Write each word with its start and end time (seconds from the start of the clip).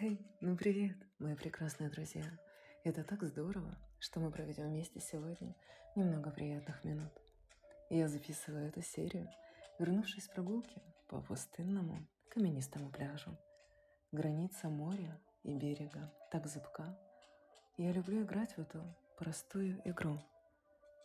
Эй, 0.00 0.24
ну 0.40 0.56
привет, 0.56 0.96
мои 1.18 1.34
прекрасные 1.34 1.90
друзья. 1.90 2.22
Это 2.84 3.02
так 3.02 3.24
здорово, 3.24 3.76
что 3.98 4.20
мы 4.20 4.30
проведем 4.30 4.68
вместе 4.68 5.00
сегодня 5.00 5.56
немного 5.96 6.30
приятных 6.30 6.84
минут. 6.84 7.10
Я 7.90 8.06
записываю 8.06 8.68
эту 8.68 8.80
серию, 8.80 9.28
вернувшись 9.80 10.26
с 10.26 10.28
прогулки 10.28 10.80
по 11.08 11.20
пустынному 11.20 12.06
каменистому 12.28 12.90
пляжу. 12.90 13.36
Граница 14.12 14.68
моря 14.68 15.18
и 15.42 15.52
берега 15.52 16.12
так 16.30 16.46
зыбка. 16.46 16.96
Я 17.76 17.90
люблю 17.90 18.22
играть 18.22 18.52
в 18.52 18.60
эту 18.60 18.80
простую 19.16 19.82
игру. 19.84 20.20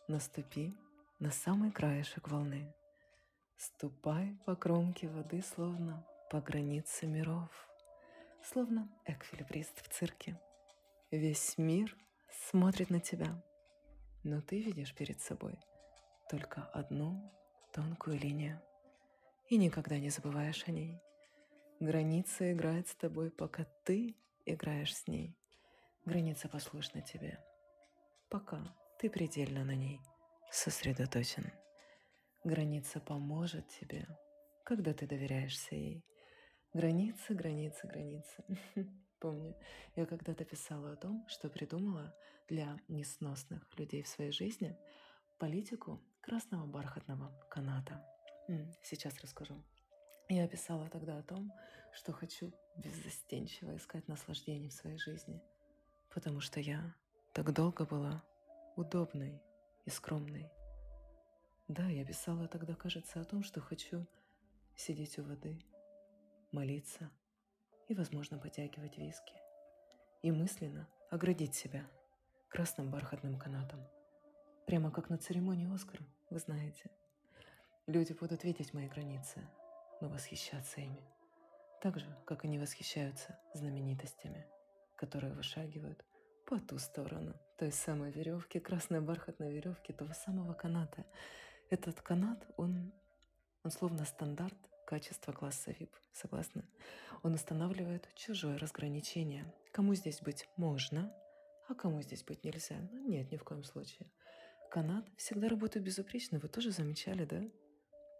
Наступи 0.06 0.72
на 1.18 1.32
самый 1.32 1.72
краешек 1.72 2.28
волны. 2.28 2.72
Ступай 3.56 4.38
по 4.46 4.54
кромке 4.54 5.08
воды, 5.08 5.42
словно 5.42 6.06
по 6.30 6.40
границе 6.40 7.08
миров 7.08 7.73
словно 8.44 8.88
эквилибрист 9.06 9.82
в 9.82 9.88
цирке. 9.88 10.38
Весь 11.10 11.56
мир 11.56 11.96
смотрит 12.48 12.90
на 12.90 13.00
тебя, 13.00 13.42
но 14.22 14.40
ты 14.40 14.60
видишь 14.60 14.94
перед 14.94 15.20
собой 15.20 15.58
только 16.28 16.62
одну 16.62 17.32
тонкую 17.72 18.18
линию 18.18 18.60
и 19.48 19.56
никогда 19.56 19.98
не 19.98 20.10
забываешь 20.10 20.64
о 20.66 20.72
ней. 20.72 21.00
Граница 21.80 22.52
играет 22.52 22.88
с 22.88 22.94
тобой, 22.94 23.30
пока 23.30 23.64
ты 23.84 24.16
играешь 24.44 24.94
с 24.94 25.06
ней. 25.08 25.36
Граница 26.04 26.48
послушна 26.48 27.00
тебе, 27.00 27.42
пока 28.28 28.62
ты 28.98 29.08
предельно 29.08 29.64
на 29.64 29.74
ней 29.74 30.00
сосредоточен. 30.50 31.50
Граница 32.44 33.00
поможет 33.00 33.68
тебе, 33.68 34.06
когда 34.64 34.92
ты 34.92 35.06
доверяешься 35.06 35.74
ей. 35.74 36.04
Границы, 36.74 37.34
границы, 37.34 37.86
границы. 37.86 38.44
Помню, 39.20 39.56
я 39.94 40.06
когда-то 40.06 40.44
писала 40.44 40.94
о 40.94 40.96
том, 40.96 41.24
что 41.28 41.48
придумала 41.48 42.12
для 42.48 42.76
несносных 42.88 43.62
людей 43.78 44.02
в 44.02 44.08
своей 44.08 44.32
жизни 44.32 44.76
политику 45.38 46.02
красного 46.20 46.66
бархатного 46.66 47.32
каната. 47.48 48.04
Сейчас 48.82 49.20
расскажу. 49.20 49.62
Я 50.28 50.48
писала 50.48 50.88
тогда 50.88 51.16
о 51.16 51.22
том, 51.22 51.52
что 51.92 52.12
хочу 52.12 52.52
беззастенчиво 52.76 53.76
искать 53.76 54.08
наслаждение 54.08 54.70
в 54.70 54.74
своей 54.74 54.98
жизни, 54.98 55.40
потому 56.12 56.40
что 56.40 56.58
я 56.58 56.92
так 57.32 57.52
долго 57.52 57.84
была 57.84 58.24
удобной 58.74 59.40
и 59.84 59.90
скромной. 59.90 60.50
Да, 61.68 61.86
я 61.86 62.04
писала 62.04 62.48
тогда, 62.48 62.74
кажется, 62.74 63.20
о 63.20 63.24
том, 63.24 63.44
что 63.44 63.60
хочу 63.60 64.08
сидеть 64.74 65.20
у 65.20 65.22
воды, 65.22 65.62
молиться 66.54 67.10
и, 67.88 67.94
возможно, 67.94 68.38
потягивать 68.38 68.96
виски. 68.96 69.34
И 70.22 70.30
мысленно 70.30 70.88
оградить 71.10 71.54
себя 71.54 71.84
красным 72.48 72.90
бархатным 72.90 73.38
канатом. 73.38 73.80
Прямо 74.66 74.90
как 74.90 75.10
на 75.10 75.18
церемонии 75.18 75.72
Оскара, 75.74 76.02
вы 76.30 76.38
знаете. 76.38 76.90
Люди 77.86 78.12
будут 78.12 78.44
видеть 78.44 78.72
мои 78.72 78.88
границы, 78.88 79.46
но 80.00 80.08
восхищаться 80.08 80.80
ими. 80.80 81.04
Так 81.82 81.98
же, 81.98 82.06
как 82.24 82.44
они 82.44 82.58
восхищаются 82.58 83.38
знаменитостями, 83.52 84.46
которые 84.96 85.34
вышагивают 85.34 86.02
по 86.46 86.58
ту 86.58 86.78
сторону 86.78 87.34
той 87.58 87.72
самой 87.72 88.10
веревки, 88.10 88.58
красной 88.58 89.00
бархатной 89.00 89.52
веревки, 89.52 89.92
того 89.92 90.14
самого 90.14 90.54
каната. 90.54 91.04
Этот 91.68 92.00
канат, 92.00 92.46
он, 92.56 92.92
он 93.62 93.70
словно 93.70 94.06
стандарт 94.06 94.56
качество 94.94 95.32
класса 95.32 95.72
VIP. 95.72 95.90
Согласна? 96.12 96.64
Он 97.24 97.34
устанавливает 97.34 98.08
чужое 98.14 98.58
разграничение. 98.58 99.44
Кому 99.72 99.92
здесь 99.96 100.20
быть 100.20 100.46
можно, 100.56 101.12
а 101.68 101.74
кому 101.74 102.00
здесь 102.00 102.22
быть 102.22 102.44
нельзя? 102.44 102.76
Ну, 102.92 103.08
нет, 103.08 103.32
ни 103.32 103.36
в 103.36 103.42
коем 103.42 103.64
случае. 103.64 104.08
Канат 104.70 105.04
всегда 105.16 105.48
работает 105.48 105.84
безупречно. 105.84 106.38
Вы 106.38 106.48
тоже 106.48 106.70
замечали, 106.70 107.24
да? 107.24 107.42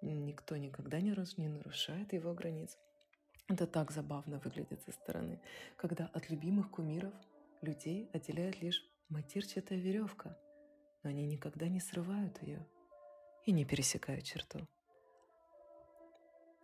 Никто 0.02 0.56
никогда 0.56 1.00
не, 1.00 1.12
нарушает 1.12 2.12
его 2.12 2.34
границ. 2.34 2.76
Это 3.46 3.68
так 3.68 3.92
забавно 3.92 4.40
выглядит 4.40 4.82
со 4.82 4.90
стороны, 4.90 5.40
когда 5.76 6.06
от 6.06 6.28
любимых 6.28 6.72
кумиров 6.72 7.14
людей 7.62 8.10
отделяет 8.12 8.60
лишь 8.60 8.82
матерчатая 9.10 9.78
веревка, 9.78 10.36
но 11.04 11.10
они 11.10 11.24
никогда 11.24 11.68
не 11.68 11.78
срывают 11.78 12.42
ее 12.42 12.66
и 13.44 13.52
не 13.52 13.64
пересекают 13.64 14.24
черту. 14.24 14.66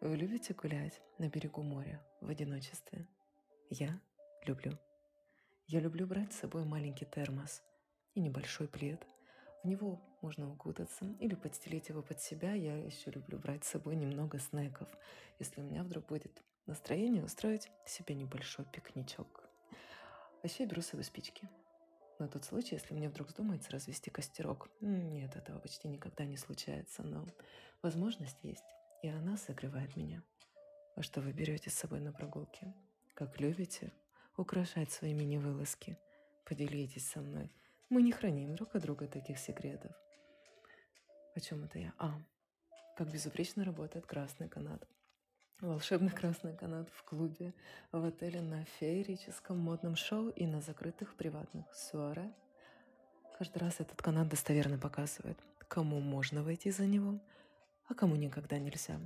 Вы 0.01 0.17
любите 0.17 0.55
гулять 0.55 0.99
на 1.19 1.29
берегу 1.29 1.63
моря 1.63 2.03
в 2.23 2.31
одиночестве? 2.31 3.07
Я 3.69 4.01
люблю. 4.47 4.79
Я 5.67 5.81
люблю 5.81 6.07
брать 6.07 6.33
с 6.33 6.39
собой 6.39 6.65
маленький 6.65 7.05
термос 7.05 7.63
и 8.15 8.21
небольшой 8.21 8.67
плед. 8.67 9.07
В 9.63 9.69
него 9.69 10.01
можно 10.23 10.51
укутаться 10.51 11.05
или 11.21 11.35
подстелить 11.35 11.91
его 11.91 12.01
под 12.01 12.19
себя. 12.19 12.55
Я 12.55 12.79
еще 12.79 13.11
люблю 13.11 13.39
брать 13.39 13.65
с 13.65 13.69
собой 13.69 13.95
немного 13.95 14.39
снеков, 14.39 14.89
если 15.39 15.61
у 15.61 15.65
меня 15.65 15.83
вдруг 15.83 16.07
будет 16.07 16.43
настроение 16.65 17.23
устроить 17.23 17.71
себе 17.85 18.15
небольшой 18.15 18.65
пикничок. 18.65 19.45
А 20.43 20.47
еще 20.47 20.63
я 20.63 20.67
беру 20.67 20.81
с 20.81 20.87
собой 20.87 21.05
спички. 21.05 21.47
На 22.19 22.27
тот 22.27 22.47
случай, 22.47 22.77
если 22.77 22.95
мне 22.95 23.11
вдруг 23.11 23.29
вздумается 23.29 23.71
развести 23.71 24.11
костерок. 24.11 24.71
Нет, 24.81 25.37
этого 25.37 25.59
почти 25.59 25.89
никогда 25.89 26.25
не 26.25 26.39
случается, 26.39 27.03
но 27.03 27.27
возможность 27.83 28.43
есть 28.43 28.65
и 29.03 29.09
она 29.09 29.37
согревает 29.37 29.97
меня. 29.97 30.23
А 30.97 31.03
что 31.03 31.21
вы 31.21 31.33
берете 31.33 31.71
с 31.71 31.75
собой 31.75 32.01
на 32.01 32.13
прогулки? 32.13 32.73
Как 33.15 33.41
любите 33.41 33.93
украшать 34.37 34.91
свои 34.91 35.15
мини-вылазки? 35.15 35.97
Поделитесь 36.45 37.09
со 37.09 37.21
мной. 37.21 37.51
Мы 37.89 38.03
не 38.03 38.13
храним 38.13 38.55
друг 38.55 38.75
от 38.75 38.83
друга 38.83 39.07
таких 39.07 39.39
секретов. 39.39 39.93
О 41.35 41.41
чем 41.41 41.65
это 41.65 41.79
я? 41.79 41.93
А, 41.99 42.13
как 42.97 43.11
безупречно 43.11 43.65
работает 43.65 44.07
красный 44.07 44.49
канат. 44.49 44.87
Волшебный 45.61 46.11
красный 46.11 46.57
канат 46.57 46.89
в 46.91 47.03
клубе, 47.05 47.55
в 47.93 48.05
отеле 48.05 48.41
на 48.41 48.65
феерическом 48.79 49.59
модном 49.59 49.97
шоу 49.97 50.31
и 50.31 50.47
на 50.47 50.61
закрытых 50.61 51.15
приватных 51.15 51.67
суаре. 51.75 52.33
Каждый 53.39 53.59
раз 53.59 53.81
этот 53.81 54.01
канат 54.01 54.29
достоверно 54.29 54.79
показывает, 54.79 55.39
кому 55.69 56.01
можно 56.01 56.43
войти 56.43 56.71
за 56.71 56.87
него, 56.87 57.19
а 57.91 57.95
кому 57.95 58.15
никогда 58.17 58.59
нельзя. 58.59 59.01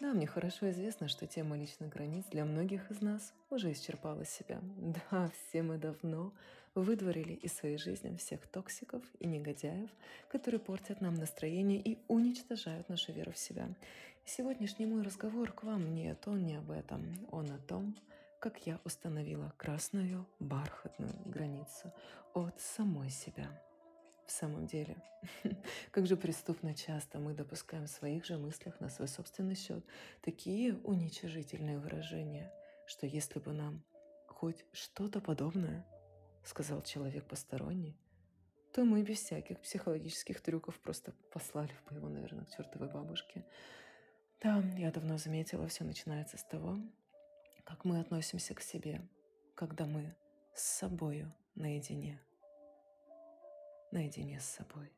Да, 0.00 0.12
мне 0.12 0.28
хорошо 0.28 0.70
известно, 0.70 1.08
что 1.08 1.26
тема 1.26 1.58
личных 1.58 1.90
границ 1.90 2.24
для 2.30 2.44
многих 2.44 2.88
из 2.92 3.00
нас 3.00 3.34
уже 3.50 3.72
исчерпала 3.72 4.24
себя. 4.24 4.60
Да, 5.10 5.30
все 5.30 5.62
мы 5.62 5.76
давно 5.76 6.32
выдворили 6.76 7.32
из 7.32 7.52
своей 7.54 7.76
жизни 7.76 8.16
всех 8.16 8.46
токсиков 8.46 9.02
и 9.18 9.26
негодяев, 9.26 9.90
которые 10.30 10.60
портят 10.60 11.00
нам 11.00 11.14
настроение 11.14 11.80
и 11.80 11.98
уничтожают 12.06 12.88
нашу 12.88 13.12
веру 13.12 13.32
в 13.32 13.38
себя. 13.38 13.68
Сегодняшний 14.24 14.86
мой 14.86 15.02
разговор 15.02 15.50
к 15.50 15.64
вам 15.64 15.92
нет, 15.94 16.22
он 16.28 16.46
не 16.46 16.54
об 16.54 16.70
этом, 16.70 17.26
он 17.32 17.50
о 17.50 17.58
том, 17.58 17.96
как 18.38 18.64
я 18.64 18.78
установила 18.84 19.52
красную 19.56 20.24
бархатную 20.38 21.14
границу 21.24 21.92
от 22.34 22.60
самой 22.60 23.10
себя. 23.10 23.50
В 24.28 24.30
самом 24.30 24.66
деле, 24.66 24.94
как 25.90 26.06
же 26.06 26.14
преступно 26.14 26.74
часто 26.74 27.18
мы 27.18 27.32
допускаем 27.32 27.86
в 27.86 27.90
своих 27.90 28.26
же 28.26 28.36
мыслях 28.36 28.78
на 28.78 28.90
свой 28.90 29.08
собственный 29.08 29.54
счет 29.54 29.82
такие 30.20 30.74
уничижительные 30.84 31.78
выражения, 31.78 32.52
что 32.86 33.06
если 33.06 33.38
бы 33.38 33.54
нам 33.54 33.82
хоть 34.26 34.66
что-то 34.72 35.22
подобное 35.22 35.86
сказал 36.44 36.82
человек 36.82 37.24
посторонний, 37.24 37.96
то 38.74 38.84
мы 38.84 39.00
без 39.02 39.18
всяких 39.18 39.60
психологических 39.60 40.42
трюков 40.42 40.78
просто 40.78 41.12
послали 41.32 41.72
бы 41.88 41.96
его, 41.96 42.10
наверное, 42.10 42.44
к 42.44 42.54
чертовой 42.54 42.90
бабушке. 42.90 43.46
Да, 44.42 44.62
я 44.76 44.92
давно 44.92 45.16
заметила, 45.16 45.66
все 45.68 45.84
начинается 45.84 46.36
с 46.36 46.44
того, 46.44 46.76
как 47.64 47.86
мы 47.86 47.98
относимся 47.98 48.54
к 48.54 48.60
себе, 48.60 49.00
когда 49.54 49.86
мы 49.86 50.14
с 50.54 50.64
собою 50.64 51.32
наедине 51.54 52.20
наедине 53.90 54.40
с 54.40 54.44
собой. 54.44 54.92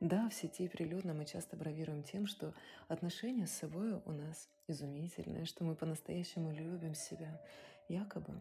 Да, 0.00 0.28
в 0.28 0.34
сети 0.34 0.68
прилюдно 0.68 1.14
мы 1.14 1.24
часто 1.24 1.56
бравируем 1.56 2.02
тем, 2.02 2.26
что 2.26 2.52
отношения 2.86 3.46
с 3.46 3.52
собой 3.52 3.94
у 4.04 4.12
нас 4.12 4.48
изумительные, 4.68 5.46
что 5.46 5.64
мы 5.64 5.74
по-настоящему 5.74 6.52
любим 6.52 6.94
себя, 6.94 7.40
якобы. 7.88 8.40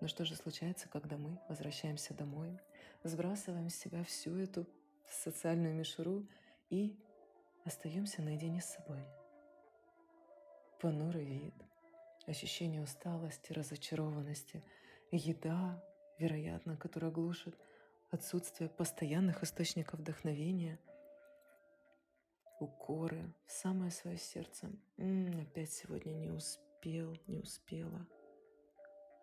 Но 0.00 0.08
что 0.08 0.24
же 0.24 0.34
случается, 0.34 0.88
когда 0.88 1.16
мы 1.16 1.38
возвращаемся 1.48 2.12
домой, 2.12 2.58
сбрасываем 3.04 3.70
с 3.70 3.76
себя 3.76 4.02
всю 4.02 4.36
эту 4.36 4.66
социальную 5.08 5.74
мишуру 5.74 6.26
и 6.70 6.98
остаемся 7.64 8.20
наедине 8.22 8.60
с 8.60 8.74
собой? 8.74 9.04
Понурый 10.80 11.24
вид, 11.24 11.54
ощущение 12.26 12.82
усталости, 12.82 13.52
разочарованности, 13.52 14.64
еда, 15.12 15.80
вероятно, 16.18 16.76
которая 16.76 17.12
глушит– 17.12 17.56
отсутствие 18.14 18.70
постоянных 18.70 19.42
источников 19.42 20.00
вдохновения, 20.00 20.78
укоры 22.60 23.34
в 23.46 23.52
самое 23.52 23.90
свое 23.90 24.16
сердце. 24.16 24.70
М-м, 24.96 25.40
опять 25.40 25.72
сегодня 25.72 26.12
не 26.12 26.30
успел, 26.30 27.16
не 27.26 27.38
успела. 27.38 28.06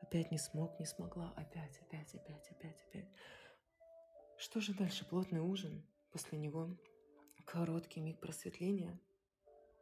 опять 0.01 0.31
не 0.31 0.37
смог, 0.37 0.77
не 0.79 0.85
смогла, 0.85 1.31
опять, 1.37 1.79
опять, 1.79 2.13
опять, 2.15 2.49
опять, 2.51 2.83
опять. 2.89 3.07
Что 4.37 4.59
же 4.59 4.73
дальше? 4.73 5.05
Плотный 5.05 5.39
ужин, 5.39 5.85
после 6.11 6.37
него 6.37 6.75
короткий 7.45 8.01
миг 8.01 8.19
просветления. 8.19 8.99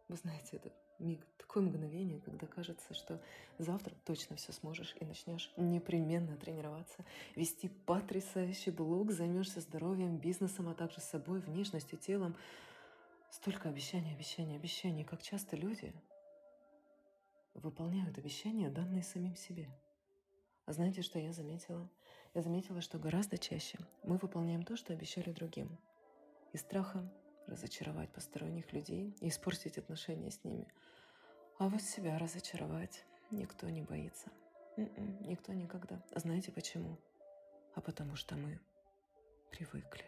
Вы 0.08 0.18
знаете, 0.18 0.58
это 0.58 0.72
миг, 1.00 1.26
такое 1.38 1.64
мгновение, 1.64 2.20
когда 2.22 2.46
кажется, 2.46 2.94
что 2.94 3.20
завтра 3.58 3.94
точно 4.06 4.36
все 4.36 4.52
сможешь 4.54 4.96
и 5.00 5.06
начнешь 5.06 5.52
непременно 5.58 6.38
тренироваться, 6.38 7.04
вести 7.36 7.70
потрясающий 7.70 8.72
блог, 8.72 9.12
займешься 9.12 9.62
здоровьем, 9.62 10.18
бизнесом, 10.18 10.70
а 10.70 10.76
также 10.76 11.02
собой, 11.02 11.40
внешностью, 11.40 11.98
телом. 11.98 12.36
Столько 13.32 13.70
обещаний, 13.70 14.14
обещаний, 14.14 14.56
обещаний. 14.56 15.04
Как 15.04 15.22
часто 15.22 15.56
люди 15.56 15.94
выполняют 17.54 18.18
обещания, 18.18 18.70
данные 18.70 19.04
самим 19.04 19.36
себе. 19.36 19.70
А 20.66 20.74
знаете, 20.74 21.02
что 21.02 21.18
я 21.18 21.34
заметила? 21.34 21.90
Я 22.36 22.44
заметила, 22.44 22.82
что 22.82 23.00
гораздо 23.00 23.40
чаще 23.40 23.80
мы 24.04 24.18
выполняем 24.18 24.64
то, 24.64 24.76
что 24.76 24.94
обещали 24.94 25.32
другим. 25.32 25.80
Из 26.54 26.62
страха 26.62 27.12
разочаровать 27.48 28.12
посторонних 28.12 28.72
людей 28.72 29.16
и 29.20 29.30
испортить 29.30 29.78
отношения 29.78 30.30
с 30.30 30.44
ними. 30.44 30.68
А 31.60 31.68
вот 31.68 31.82
себя 31.82 32.18
разочаровать 32.18 33.04
никто 33.32 33.70
не 33.70 33.82
боится. 33.82 34.32
М-м, 34.78 35.24
никто 35.24 35.52
никогда. 35.52 36.02
Знаете 36.16 36.54
почему? 36.54 36.98
А 37.76 37.82
потому 37.82 38.16
что 38.16 38.36
мы 38.36 38.62
привыкли. 39.52 40.06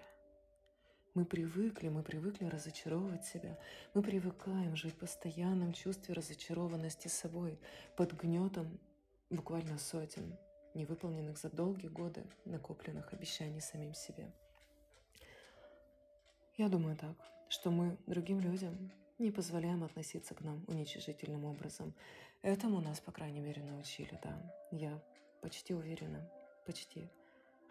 Мы 1.13 1.25
привыкли, 1.25 1.89
мы 1.89 2.03
привыкли 2.03 2.45
разочаровывать 2.45 3.25
себя. 3.25 3.59
Мы 3.93 4.01
привыкаем 4.01 4.77
жить 4.77 4.93
в 4.93 4.99
постоянном 4.99 5.73
чувстве 5.73 6.13
разочарованности 6.13 7.09
собой, 7.09 7.59
под 7.97 8.13
гнетом 8.13 8.79
буквально 9.29 9.77
сотен 9.77 10.37
невыполненных 10.73 11.37
за 11.37 11.49
долгие 11.49 11.89
годы 11.89 12.23
накопленных 12.45 13.11
обещаний 13.11 13.59
самим 13.59 13.93
себе. 13.93 14.31
Я 16.55 16.69
думаю 16.69 16.95
так, 16.95 17.17
что 17.49 17.71
мы 17.71 17.97
другим 18.07 18.39
людям 18.39 18.89
не 19.21 19.31
позволяем 19.31 19.83
относиться 19.83 20.35
к 20.35 20.41
нам 20.41 20.63
уничижительным 20.67 21.45
образом. 21.45 21.93
Этому 22.41 22.81
нас, 22.81 22.99
по 22.99 23.11
крайней 23.11 23.39
мере, 23.39 23.63
научили, 23.63 24.19
да. 24.23 24.53
Я 24.71 25.01
почти 25.41 25.73
уверена, 25.73 26.29
почти 26.65 27.09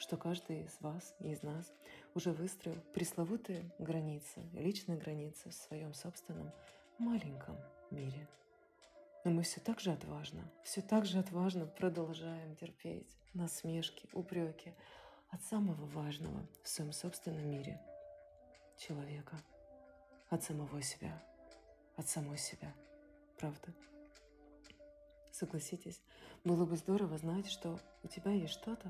что 0.00 0.16
каждый 0.16 0.64
из 0.64 0.80
вас 0.80 1.14
и 1.20 1.30
из 1.30 1.42
нас 1.42 1.70
уже 2.14 2.32
выстроил 2.32 2.80
пресловутые 2.94 3.70
границы, 3.78 4.40
личные 4.54 4.96
границы 4.98 5.50
в 5.50 5.54
своем 5.54 5.92
собственном 5.92 6.50
маленьком 6.98 7.56
мире. 7.90 8.26
Но 9.24 9.30
мы 9.30 9.42
все 9.42 9.60
так 9.60 9.78
же 9.78 9.92
отважно, 9.92 10.50
все 10.64 10.80
так 10.80 11.04
же 11.04 11.18
отважно 11.18 11.66
продолжаем 11.66 12.56
терпеть 12.56 13.14
насмешки, 13.34 14.08
упреки 14.14 14.72
от 15.28 15.42
самого 15.42 15.84
важного 15.84 16.46
в 16.62 16.68
своем 16.68 16.92
собственном 16.92 17.48
мире– 17.50 17.78
человека, 18.78 19.36
от 20.30 20.42
самого 20.42 20.80
себя, 20.80 21.22
от 22.00 22.08
самой 22.08 22.38
себя. 22.38 22.74
Правда? 23.38 23.72
Согласитесь, 25.32 26.00
было 26.44 26.64
бы 26.64 26.76
здорово 26.76 27.18
знать, 27.18 27.46
что 27.46 27.78
у 28.02 28.08
тебя 28.08 28.32
есть 28.32 28.54
что-то, 28.54 28.88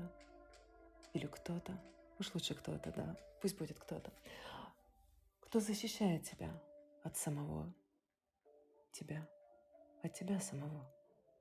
или 1.13 1.27
кто-то, 1.27 1.77
уж 2.19 2.33
лучше 2.33 2.55
кто-то, 2.55 2.91
да, 2.91 3.17
пусть 3.41 3.57
будет 3.57 3.77
кто-то, 3.79 4.11
кто 5.41 5.59
защищает 5.59 6.23
тебя 6.23 6.51
от 7.03 7.17
самого 7.17 7.71
тебя, 8.93 9.27
от 10.03 10.13
тебя 10.13 10.39
самого, 10.39 10.89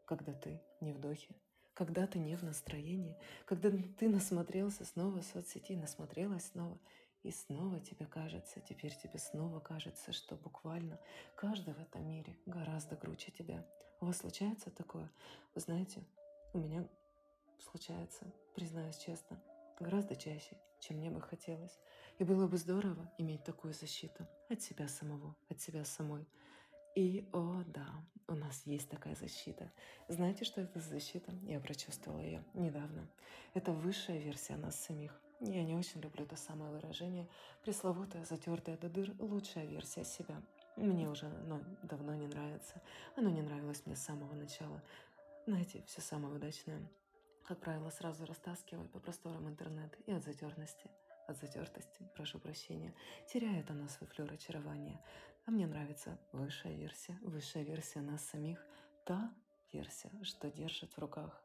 когда 0.07 0.33
ты 0.33 0.61
не 0.81 0.93
в 0.93 1.01
духе, 1.01 1.35
когда 1.75 2.07
ты 2.09 2.19
не 2.19 2.37
в 2.37 2.43
настроении, 2.43 3.17
когда 3.47 3.71
ты 3.71 4.09
насмотрелся 4.09 4.85
снова 4.85 5.23
соцсети, 5.23 5.77
насмотрелась 5.77 6.47
снова, 6.47 6.79
и 7.23 7.31
снова 7.31 7.81
тебе 7.81 8.07
кажется, 8.07 8.61
теперь 8.61 8.95
тебе 8.95 9.19
снова 9.19 9.61
кажется, 9.61 10.13
что 10.13 10.37
буквально 10.37 10.99
каждый 11.37 11.75
в 11.75 11.81
этом 11.81 12.09
мире 12.09 12.37
гораздо 12.47 12.97
круче 12.97 13.31
тебя. 13.31 13.65
У 14.01 14.07
вас 14.07 14.19
случается 14.19 14.71
такое? 14.71 15.11
Вы 15.55 15.61
знаете, 15.61 16.03
у 16.55 16.59
меня 16.59 16.89
случается, 17.59 18.25
признаюсь 18.55 18.97
честно, 18.97 19.39
гораздо 19.79 20.17
чаще, 20.17 20.57
чем 20.81 20.97
мне 20.97 21.11
бы 21.11 21.21
хотелось. 21.21 21.79
И 22.19 22.25
было 22.25 22.47
бы 22.47 22.57
здорово 22.57 23.13
иметь 23.19 23.45
такую 23.45 23.75
защиту 23.75 24.27
от 24.49 24.63
себя 24.63 24.89
самого, 24.89 25.37
от 25.49 25.61
себя 25.61 25.85
самой. 25.85 26.27
И, 26.95 27.29
о 27.33 27.63
да, 27.67 27.87
у 28.29 28.35
нас 28.35 28.63
есть 28.65 28.89
такая 28.89 29.15
защита. 29.15 29.71
Знаете, 30.09 30.45
что 30.45 30.61
это 30.61 30.81
за 30.81 30.89
защита? 30.89 31.33
Я 31.43 31.61
прочувствовала 31.61 32.21
ее 32.21 32.43
недавно. 32.55 33.09
Это 33.55 33.73
высшая 33.73 34.19
версия 34.19 34.57
нас 34.57 34.81
самих. 34.81 35.21
Я 35.41 35.65
не 35.65 35.75
очень 35.75 36.01
люблю 36.01 36.27
то 36.27 36.37
самое 36.37 36.71
выражение 36.71 37.29
пресловутая, 37.63 38.25
затертая 38.25 38.77
до 38.77 38.89
дыр, 38.89 39.15
лучшая 39.19 39.67
версия 39.67 40.05
себя. 40.05 40.41
Мне 40.77 41.09
уже 41.09 41.27
оно 41.27 41.61
давно 41.83 42.15
не 42.15 42.27
нравится. 42.27 42.81
Оно 43.17 43.31
не 43.31 43.43
нравилось 43.43 43.85
мне 43.87 43.97
с 43.97 44.03
самого 44.03 44.35
начала. 44.35 44.83
Знаете, 45.47 45.83
все 45.87 46.01
самое 46.01 46.35
удачное 46.35 46.87
как 47.51 47.59
правило, 47.59 47.91
сразу 47.91 48.25
растаскивают 48.27 48.93
по 48.93 49.01
просторам 49.01 49.49
интернета 49.49 49.99
и 50.07 50.13
от 50.13 50.23
затертности, 50.23 50.89
от 51.27 51.37
затертости, 51.37 52.09
прошу 52.15 52.39
прощения, 52.39 52.95
теряет 53.27 53.69
она 53.73 53.89
свой 53.89 54.09
флер 54.09 54.33
очарования. 54.33 55.01
А 55.47 55.51
мне 55.51 55.67
нравится 55.67 56.17
высшая 56.31 56.77
версия, 56.77 57.19
высшая 57.23 57.65
версия 57.65 58.03
нас 58.03 58.25
самих, 58.25 58.65
та 59.05 59.35
версия, 59.73 60.13
что 60.23 60.49
держит 60.49 60.93
в 60.93 60.99
руках. 61.01 61.43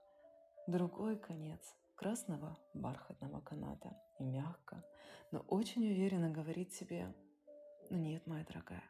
Другой 0.68 1.18
конец 1.18 1.76
красного 1.96 2.58
бархатного 2.74 3.42
каната 3.42 3.98
и 4.20 4.24
мягко, 4.24 4.84
но 5.32 5.40
очень 5.40 5.86
уверенно 5.86 6.30
говорит 6.30 6.74
себе, 6.74 7.14
ну 7.90 7.98
нет, 7.98 8.26
моя 8.28 8.44
дорогая, 8.46 8.84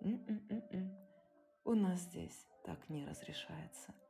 м-м-м-м. 0.00 0.96
у 1.64 1.74
нас 1.74 2.00
здесь 2.00 2.46
так 2.64 2.88
не 2.88 3.06
разрешается– 3.06 3.94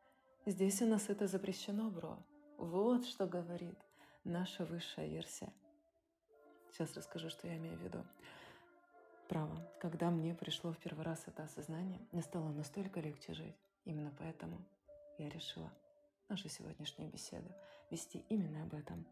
Здесь 0.48 0.80
у 0.80 0.86
нас 0.86 1.08
это 1.08 1.26
запрещено, 1.26 1.90
бро. 1.90 2.16
Вот 2.56 3.04
что 3.04 3.26
говорит 3.26 3.76
наша 4.22 4.64
высшая 4.64 5.08
версия. 5.08 5.52
Сейчас 6.70 6.94
расскажу, 6.94 7.30
что 7.30 7.48
я 7.48 7.56
имею 7.56 7.76
в 7.76 7.82
виду. 7.82 8.04
Право, 9.28 9.60
когда 9.80 10.08
мне 10.08 10.34
пришло 10.34 10.72
в 10.72 10.78
первый 10.78 11.04
раз 11.04 11.20
это 11.26 11.42
осознание, 11.42 11.98
мне 12.12 12.22
стало 12.22 12.52
настолько 12.52 13.00
легче 13.00 13.34
жить. 13.34 13.56
Именно 13.84 14.14
поэтому 14.16 14.64
я 15.18 15.28
решила 15.30 15.68
нашу 16.28 16.48
сегодняшнюю 16.48 17.10
беседу 17.10 17.50
вести 17.90 18.24
именно 18.28 18.62
об 18.62 18.74
этом. 18.74 19.06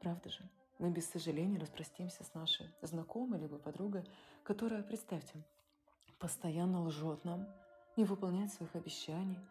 Правда 0.00 0.30
же? 0.30 0.48
Мы 0.78 0.90
без 0.90 1.08
сожаления 1.10 1.58
распростимся 1.58 2.22
с 2.22 2.34
нашей 2.34 2.66
знакомой 2.82 3.40
либо 3.40 3.58
подругой, 3.58 4.04
которая, 4.44 4.82
представьте, 4.82 5.42
постоянно 6.18 6.82
лжет 6.84 7.24
нам, 7.24 7.48
не 7.96 8.04
выполняет 8.04 8.52
своих 8.52 8.74
обещаний– 8.76 9.38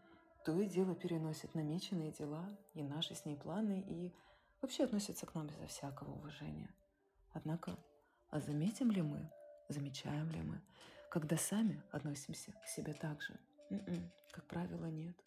то 0.47 0.57
и 0.61 0.65
дело 0.65 0.95
переносит 0.95 1.53
намеченные 1.55 2.13
дела 2.13 2.47
и 2.73 2.81
наши 2.81 3.13
с 3.15 3.25
ней 3.25 3.35
планы 3.35 3.83
и 3.85 4.13
вообще 4.61 4.85
относится 4.85 5.25
к 5.25 5.35
нам 5.35 5.45
безо 5.45 5.67
всякого 5.67 6.11
уважения. 6.11 6.73
Однако, 7.33 7.77
а 8.29 8.39
заметим 8.39 8.89
ли 8.89 9.01
мы, 9.01 9.29
замечаем 9.67 10.31
ли 10.31 10.39
мы, 10.39 10.61
когда 11.11 11.35
сами 11.35 11.83
относимся 11.91 12.53
к 12.63 12.65
себе 12.65 12.93
так 12.93 13.21
же? 13.21 13.37
М-м, 13.71 14.09
как 14.31 14.45
правило, 14.45 14.85
нет. 14.85 15.17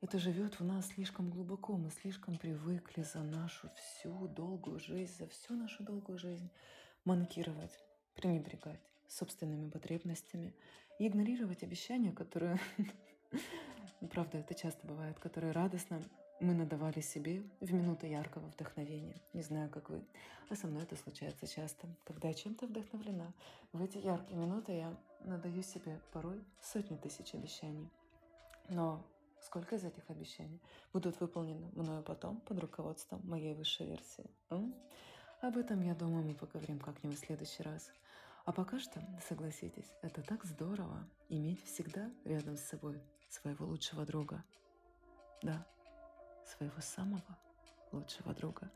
Это 0.00 0.20
живет 0.20 0.60
в 0.60 0.64
нас 0.64 0.86
слишком 0.86 1.28
глубоко, 1.28 1.76
мы 1.76 1.90
слишком 1.90 2.38
привыкли 2.38 3.02
за 3.02 3.20
нашу 3.20 3.68
всю 3.74 4.28
долгую 4.28 4.78
жизнь, 4.78 5.12
за 5.18 5.26
всю 5.26 5.54
нашу 5.54 5.82
долгую 5.82 6.18
жизнь 6.18 6.48
манкировать, 7.04 7.76
пренебрегать 8.14 8.80
собственными 9.08 9.68
потребностями 9.68 10.54
и 11.00 11.08
игнорировать 11.08 11.64
обещания, 11.64 12.12
которые 12.12 12.60
правда, 14.12 14.38
это 14.38 14.54
часто 14.54 14.86
бывает, 14.86 15.18
которые 15.18 15.50
радостно 15.50 16.00
мы 16.38 16.54
надавали 16.54 17.00
себе 17.00 17.42
в 17.58 17.72
минуты 17.72 18.06
яркого 18.06 18.46
вдохновения. 18.46 19.20
Не 19.32 19.42
знаю, 19.42 19.68
как 19.68 19.90
вы, 19.90 20.04
а 20.48 20.54
со 20.54 20.68
мной 20.68 20.84
это 20.84 20.94
случается 20.94 21.48
часто. 21.48 21.88
Когда 22.04 22.28
я 22.28 22.34
чем-то 22.34 22.68
вдохновлена, 22.68 23.32
в 23.72 23.82
эти 23.82 23.98
яркие 23.98 24.38
минуты 24.38 24.72
я 24.74 24.96
надаю 25.24 25.64
себе 25.64 26.00
порой 26.12 26.44
сотни 26.62 26.96
тысяч 26.96 27.34
обещаний. 27.34 27.90
Но 28.68 29.04
сколько 29.48 29.76
из 29.76 29.84
этих 29.84 30.10
обещаний 30.10 30.60
будут 30.92 31.18
выполнены 31.20 31.70
мною 31.74 32.02
потом 32.02 32.40
под 32.42 32.58
руководством 32.60 33.26
моей 33.26 33.54
высшей 33.54 33.86
версии? 33.86 34.30
М? 34.50 34.74
Об 35.40 35.56
этом, 35.56 35.80
я 35.80 35.94
думаю, 35.94 36.22
мы 36.22 36.34
поговорим 36.34 36.78
как-нибудь 36.78 37.16
в 37.18 37.24
следующий 37.24 37.62
раз. 37.62 37.90
А 38.44 38.52
пока 38.52 38.78
что, 38.78 39.00
согласитесь, 39.26 39.90
это 40.02 40.22
так 40.22 40.44
здорово 40.44 41.08
иметь 41.30 41.64
всегда 41.64 42.10
рядом 42.24 42.58
с 42.58 42.64
собой 42.64 43.00
своего 43.30 43.64
лучшего 43.64 44.04
друга. 44.04 44.44
Да, 45.42 45.66
своего 46.44 46.80
самого 46.82 47.38
лучшего 47.90 48.34
друга, 48.34 48.70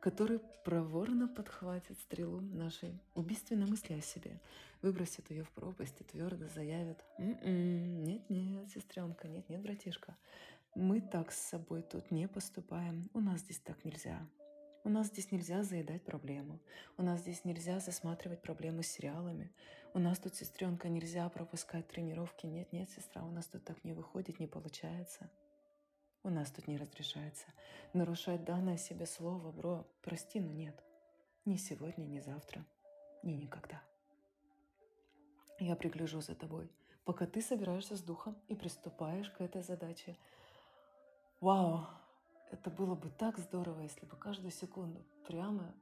который 0.00 0.40
проворно 0.64 1.28
подхватит 1.28 1.98
стрелу 1.98 2.40
нашей 2.40 2.98
убийственной 3.14 3.66
мысли 3.66 3.94
о 3.94 4.00
себе, 4.00 4.40
выбросит 4.82 5.30
ее 5.30 5.44
в 5.44 5.50
пропасть 5.50 6.00
и 6.00 6.04
твердо 6.04 6.48
заявит 6.48 6.98
«М-м, 7.18 8.04
«Нет-нет, 8.04 8.70
сестренка, 8.70 9.28
нет-нет, 9.28 9.60
братишка, 9.60 10.16
мы 10.74 11.00
так 11.00 11.32
с 11.32 11.38
собой 11.38 11.82
тут 11.82 12.10
не 12.10 12.28
поступаем, 12.28 13.10
у 13.12 13.20
нас 13.20 13.40
здесь 13.40 13.58
так 13.58 13.84
нельзя. 13.84 14.26
У 14.82 14.88
нас 14.88 15.08
здесь 15.08 15.30
нельзя 15.30 15.62
заедать 15.62 16.02
проблему. 16.02 16.58
У 16.96 17.02
нас 17.02 17.20
здесь 17.20 17.44
нельзя 17.44 17.80
засматривать 17.80 18.40
проблемы 18.40 18.82
с 18.82 18.88
сериалами. 18.88 19.52
У 19.92 19.98
нас 19.98 20.18
тут, 20.18 20.34
сестренка, 20.34 20.88
нельзя 20.88 21.28
пропускать 21.28 21.86
тренировки. 21.88 22.46
Нет, 22.46 22.72
нет, 22.72 22.88
сестра, 22.88 23.22
у 23.22 23.30
нас 23.30 23.46
тут 23.46 23.62
так 23.62 23.84
не 23.84 23.92
выходит, 23.92 24.40
не 24.40 24.46
получается. 24.46 25.28
У 26.22 26.28
нас 26.28 26.50
тут 26.50 26.68
не 26.68 26.76
разрешается 26.76 27.46
нарушать 27.94 28.44
данное 28.44 28.76
себе 28.76 29.06
слово, 29.06 29.50
бро. 29.52 29.86
Прости, 30.02 30.38
но 30.38 30.52
нет. 30.52 30.78
Ни 31.46 31.56
сегодня, 31.56 32.04
ни 32.04 32.20
завтра, 32.20 32.64
ни 33.22 33.32
никогда. 33.32 33.82
Я 35.58 35.76
пригляжу 35.76 36.20
за 36.20 36.34
тобой, 36.34 36.70
пока 37.04 37.26
ты 37.26 37.40
собираешься 37.40 37.96
с 37.96 38.02
духом 38.02 38.36
и 38.48 38.54
приступаешь 38.54 39.30
к 39.30 39.40
этой 39.40 39.62
задаче. 39.62 40.16
Вау, 41.40 41.86
это 42.50 42.70
было 42.70 42.94
бы 42.94 43.08
так 43.10 43.38
здорово, 43.38 43.80
если 43.80 44.04
бы 44.04 44.16
каждую 44.16 44.50
секунду 44.50 45.02
прямо 45.26 45.74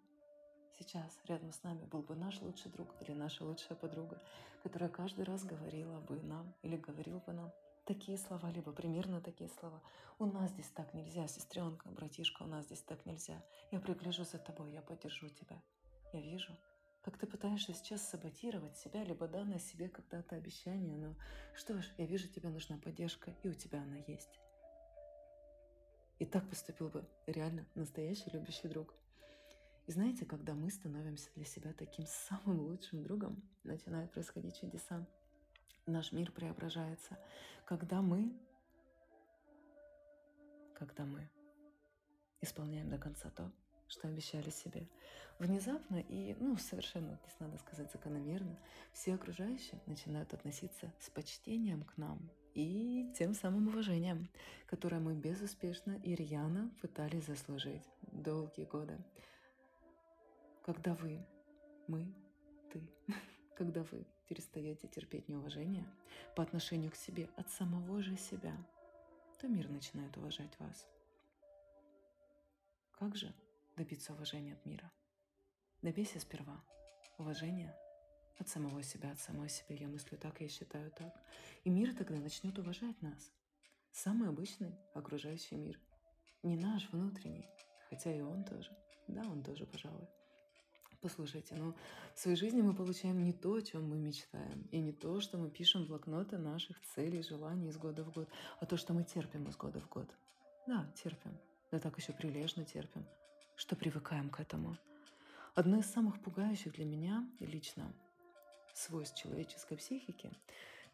сейчас 0.78 1.18
рядом 1.25 1.52
с 1.52 1.64
нами 1.64 1.85
был 1.87 2.02
бы 2.02 2.14
наш 2.14 2.40
лучший 2.40 2.71
друг 2.71 2.95
или 3.00 3.12
наша 3.12 3.45
лучшая 3.45 3.76
подруга, 3.76 4.23
которая 4.62 4.88
каждый 4.88 5.25
раз 5.25 5.45
говорила 5.45 5.99
бы 6.00 6.21
нам 6.23 6.54
или 6.62 6.76
говорил 6.76 7.18
бы 7.18 7.33
нам 7.33 7.52
такие 7.88 8.18
слова, 8.18 8.50
либо 8.50 8.71
примерно 8.71 9.23
такие 9.23 9.49
слова. 9.49 9.80
У 10.18 10.26
нас 10.26 10.50
здесь 10.50 10.68
так 10.75 10.92
нельзя, 10.92 11.26
сестренка, 11.26 11.88
братишка, 11.88 12.42
у 12.42 12.47
нас 12.47 12.66
здесь 12.66 12.83
так 12.83 13.07
нельзя. 13.07 13.42
Я 13.71 13.80
пригляжу 13.80 14.25
за 14.25 14.38
тобой, 14.38 14.73
я 14.73 14.83
поддержу 14.83 15.30
тебя. 15.30 15.62
Я 16.12 16.21
вижу, 16.21 16.54
как 17.02 17.16
ты 17.16 17.26
пытаешься 17.26 17.73
сейчас 17.73 18.07
саботировать 18.07 18.76
себя, 18.76 19.02
либо 19.04 19.26
данное 19.26 19.59
себе 19.59 19.88
когда-то 19.88 20.37
обещание, 20.37 20.99
но 20.99 21.16
что 21.54 21.80
ж, 21.80 21.90
я 21.97 22.04
вижу, 22.04 22.28
тебе 22.28 22.50
нужна 22.50 22.76
поддержка, 22.76 23.35
и 23.42 23.49
у 23.49 23.54
тебя 23.54 23.83
она 23.83 23.97
есть. 24.07 24.38
И 26.18 26.26
так 26.26 26.47
поступил 26.50 26.90
бы 26.90 27.09
реально 27.26 27.64
настоящий 27.75 28.28
любящий 28.30 28.68
друг. 28.68 28.95
И 29.87 29.92
знаете, 29.92 30.26
когда 30.26 30.52
мы 30.52 30.71
становимся 30.71 31.30
для 31.37 31.47
себя 31.47 31.73
таким 31.73 32.04
самым 32.07 32.61
лучшим 32.61 33.02
другом, 33.02 33.42
начинают 33.64 34.12
происходить 34.12 34.61
чудеса. 34.61 35.07
Наш 35.88 36.12
мир 36.12 36.30
преображается, 36.30 37.16
когда 37.64 38.02
мы, 38.02 38.30
когда 40.75 41.07
мы 41.07 41.26
исполняем 42.42 42.90
до 42.90 42.99
конца 42.99 43.30
то, 43.30 43.50
что 43.87 44.07
обещали 44.07 44.50
себе. 44.50 44.87
Внезапно 45.38 45.97
и, 45.97 46.37
ну, 46.40 46.59
совершенно, 46.59 47.18
здесь 47.23 47.40
надо 47.40 47.57
сказать, 47.57 47.90
закономерно, 47.90 48.59
все 48.92 49.14
окружающие 49.14 49.80
начинают 49.87 50.35
относиться 50.35 50.92
с 51.00 51.09
почтением 51.09 51.85
к 51.85 51.97
нам 51.97 52.18
и 52.52 53.11
тем 53.16 53.33
самым 53.33 53.68
уважением, 53.68 54.28
которое 54.66 55.00
мы 55.00 55.14
безуспешно 55.14 55.99
и 56.04 56.14
рьяно 56.14 56.71
пытались 56.83 57.25
заслужить 57.25 57.88
долгие 58.12 58.66
годы. 58.66 58.99
Когда 60.66 60.92
вы, 60.92 61.26
мы, 61.87 62.12
ты, 62.71 62.83
когда 63.57 63.83
вы 63.85 64.07
перестаете 64.29 64.87
терпеть 64.89 65.29
неуважение 65.29 65.87
по 66.37 66.43
отношению 66.43 66.93
к 66.93 66.97
себе 66.97 67.31
от 67.37 67.51
самого 67.51 68.03
же 68.03 68.17
себя, 68.17 68.55
то 69.39 69.49
мир 69.49 69.69
начинает 69.69 70.17
уважать 70.17 70.59
вас. 70.59 70.87
Как 72.93 73.17
же 73.17 73.33
добиться 73.77 74.13
уважения 74.13 74.55
от 74.55 74.67
мира? 74.67 74.93
Добейся 75.83 76.21
сперва 76.21 76.63
уважения 77.17 77.75
от 78.39 78.49
самого 78.49 78.83
себя, 78.83 79.13
от 79.13 79.21
самой 79.21 79.49
себя. 79.49 79.77
Я 79.77 79.89
мыслю 79.89 80.19
так, 80.19 80.41
я 80.41 80.49
считаю 80.49 80.91
так. 80.91 81.15
И 81.65 81.71
мир 81.71 81.95
тогда 81.95 82.17
начнет 82.17 82.59
уважать 82.59 83.01
нас. 83.03 83.33
Самый 83.93 84.29
обычный 84.29 84.77
окружающий 84.95 85.57
мир. 85.57 85.81
Не 86.43 86.57
наш 86.57 86.89
внутренний, 86.91 87.49
хотя 87.89 88.13
и 88.15 88.21
он 88.21 88.45
тоже. 88.45 88.77
Да, 89.09 89.23
он 89.23 89.43
тоже, 89.43 89.67
пожалуй. 89.67 90.07
Послушайте, 91.00 91.55
ну, 91.55 91.75
в 92.12 92.19
своей 92.19 92.37
жизни 92.37 92.61
мы 92.61 92.75
получаем 92.75 93.23
не 93.23 93.33
то, 93.33 93.55
о 93.55 93.62
чем 93.62 93.88
мы 93.88 93.99
мечтаем, 93.99 94.67
и 94.73 94.81
не 94.81 94.93
то, 94.93 95.21
что 95.21 95.38
мы 95.38 95.49
пишем 95.49 95.85
в 95.85 95.88
блокноты 95.88 96.38
наших 96.38 96.76
целей, 96.95 97.23
желаний 97.23 97.69
из 97.69 97.76
года 97.76 98.02
в 98.02 98.12
год, 98.12 98.28
а 98.59 98.67
то, 98.67 98.76
что 98.76 98.95
мы 98.95 99.05
терпим 99.05 99.47
из 99.49 99.57
года 99.57 99.81
в 99.81 99.88
год. 99.88 100.09
Да, 100.67 100.90
терпим. 101.00 101.38
Да 101.71 101.78
так 101.78 101.97
еще 101.99 102.12
прилежно 102.12 102.64
терпим, 102.64 103.07
что 103.55 103.76
привыкаем 103.76 104.28
к 104.28 104.40
этому. 104.40 104.76
Одно 105.55 105.78
из 105.78 105.87
самых 105.87 106.21
пугающих 106.21 106.73
для 106.73 106.85
меня 106.85 107.25
лично 107.38 107.93
свойств 108.75 109.17
человеческой 109.17 109.76
психики, 109.76 110.33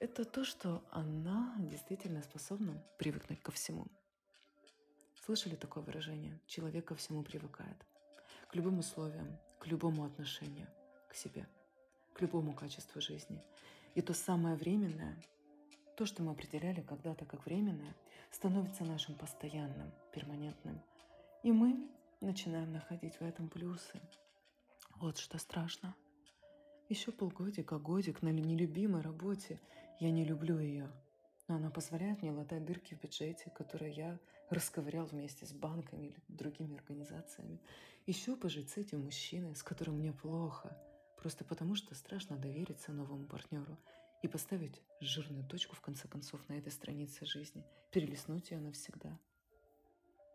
это 0.00 0.26
то, 0.26 0.44
что 0.44 0.84
она 0.90 1.54
действительно 1.58 2.22
способна 2.22 2.82
привыкнуть 2.98 3.40
ко 3.40 3.52
всему. 3.52 3.86
Слышали 5.24 5.54
такое 5.54 5.82
выражение? 5.82 6.38
Человек 6.46 6.88
ко 6.88 6.94
всему 6.94 7.22
привыкает. 7.22 7.86
К 8.50 8.54
любым 8.54 8.80
условиям, 8.80 9.38
к 9.64 9.66
любому 9.68 10.04
отношению 10.04 10.68
к 11.08 11.14
себе, 11.14 11.48
к 12.12 12.20
любому 12.20 12.52
качеству 12.52 13.00
жизни. 13.00 13.42
И 13.94 14.02
то 14.02 14.12
самое 14.12 14.56
временное, 14.56 15.16
то, 15.96 16.04
что 16.04 16.22
мы 16.22 16.32
определяли 16.32 16.82
когда-то 16.82 17.24
как 17.24 17.46
временное, 17.46 17.94
становится 18.30 18.84
нашим 18.84 19.14
постоянным, 19.14 19.90
перманентным. 20.12 20.82
И 21.42 21.50
мы 21.50 21.88
начинаем 22.20 22.72
находить 22.72 23.14
в 23.14 23.22
этом 23.22 23.48
плюсы. 23.48 24.02
Вот 24.96 25.16
что 25.16 25.38
страшно. 25.38 25.94
Еще 26.90 27.10
полгодика, 27.10 27.78
годик 27.78 28.20
на 28.20 28.28
нелюбимой 28.28 29.00
работе. 29.00 29.58
Я 29.98 30.10
не 30.10 30.26
люблю 30.26 30.58
ее. 30.58 30.90
Она 31.54 31.70
позволяет 31.70 32.20
мне 32.20 32.32
латать 32.32 32.64
дырки 32.64 32.94
в 32.94 33.00
бюджете, 33.00 33.48
которые 33.50 33.92
я 33.92 34.18
расковырял 34.50 35.06
вместе 35.06 35.46
с 35.46 35.52
банками 35.52 36.06
или 36.06 36.16
другими 36.26 36.74
организациями. 36.74 37.60
Еще 38.06 38.34
пожить 38.34 38.70
с 38.70 38.76
этим 38.76 39.04
мужчиной, 39.04 39.54
с 39.54 39.62
которым 39.62 39.98
мне 39.98 40.12
плохо, 40.12 40.76
просто 41.16 41.44
потому 41.44 41.76
что 41.76 41.94
страшно 41.94 42.36
довериться 42.36 42.92
новому 42.92 43.26
партнеру 43.26 43.78
и 44.22 44.26
поставить 44.26 44.82
жирную 45.00 45.46
точку 45.46 45.76
в 45.76 45.80
конце 45.80 46.08
концов 46.08 46.40
на 46.48 46.54
этой 46.54 46.72
странице 46.72 47.24
жизни, 47.24 47.64
перелистнуть 47.92 48.50
ее 48.50 48.58
навсегда. 48.58 49.16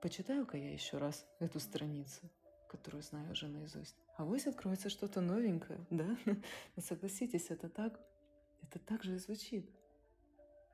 Почитаю-ка 0.01 0.55
я 0.55 0.71
еще 0.71 0.99
раз 0.99 1.25
эту 1.39 1.59
страницу, 1.59 2.29
которую 2.69 3.03
знаю 3.03 3.33
уже 3.33 3.49
наизусть. 3.49 3.97
А 4.15 4.23
вось 4.23 4.47
откроется 4.47 4.89
что-то 4.89 5.19
новенькое, 5.19 5.85
да? 5.89 6.17
Но 6.77 6.81
согласитесь, 6.81 7.49
это 7.49 7.67
так, 7.67 7.99
это 8.61 8.79
так 8.79 9.03
же 9.03 9.15
и 9.15 9.19
звучит. 9.19 9.69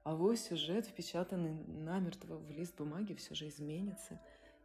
А 0.05 0.15
вось 0.15 0.45
сюжет, 0.45 0.85
впечатанный 0.87 1.53
намертво 1.67 2.37
в 2.37 2.49
лист 2.49 2.77
бумаги, 2.77 3.13
все 3.15 3.35
же 3.35 3.49
изменится, 3.49 4.21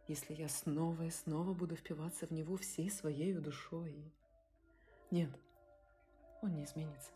если 0.07 0.33
я 0.33 0.47
снова 0.47 1.03
и 1.03 1.09
снова 1.09 1.53
буду 1.53 1.75
впиваться 1.75 2.25
в 2.25 2.31
него 2.31 2.55
всей 2.55 2.89
своей 2.89 3.33
душой. 3.33 3.93
Нет, 5.09 5.29
он 6.41 6.55
не 6.55 6.63
изменится. 6.63 7.11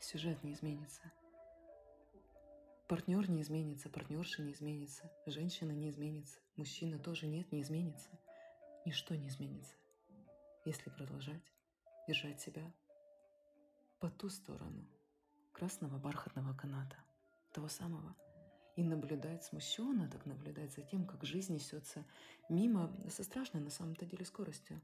Сюжет 0.00 0.42
не 0.42 0.54
изменится. 0.54 1.02
Партнер 2.88 3.28
не 3.28 3.42
изменится, 3.42 3.90
партнерша 3.90 4.40
не 4.40 4.52
изменится, 4.52 5.10
женщина 5.26 5.72
не 5.72 5.90
изменится, 5.90 6.38
мужчина 6.56 6.98
тоже 6.98 7.26
нет, 7.26 7.52
не 7.52 7.60
изменится. 7.60 8.08
Ничто 8.86 9.14
не 9.14 9.28
изменится 9.28 9.74
если 10.64 10.90
продолжать 10.90 11.42
держать 12.08 12.40
себя 12.40 12.72
по 14.00 14.08
ту 14.10 14.28
сторону 14.28 14.86
красного 15.54 15.98
бархатного 15.98 16.52
каната, 16.52 16.96
того 17.52 17.68
самого, 17.68 18.14
и 18.76 18.82
наблюдать 18.82 19.44
смущенно, 19.44 20.10
так 20.10 20.26
наблюдать 20.26 20.74
за 20.74 20.82
тем, 20.82 21.06
как 21.06 21.24
жизнь 21.24 21.54
несется 21.54 22.04
мимо 22.48 22.92
со 23.08 23.22
страшной 23.22 23.62
на 23.62 23.70
самом-то 23.70 24.04
деле 24.04 24.24
скоростью. 24.24 24.82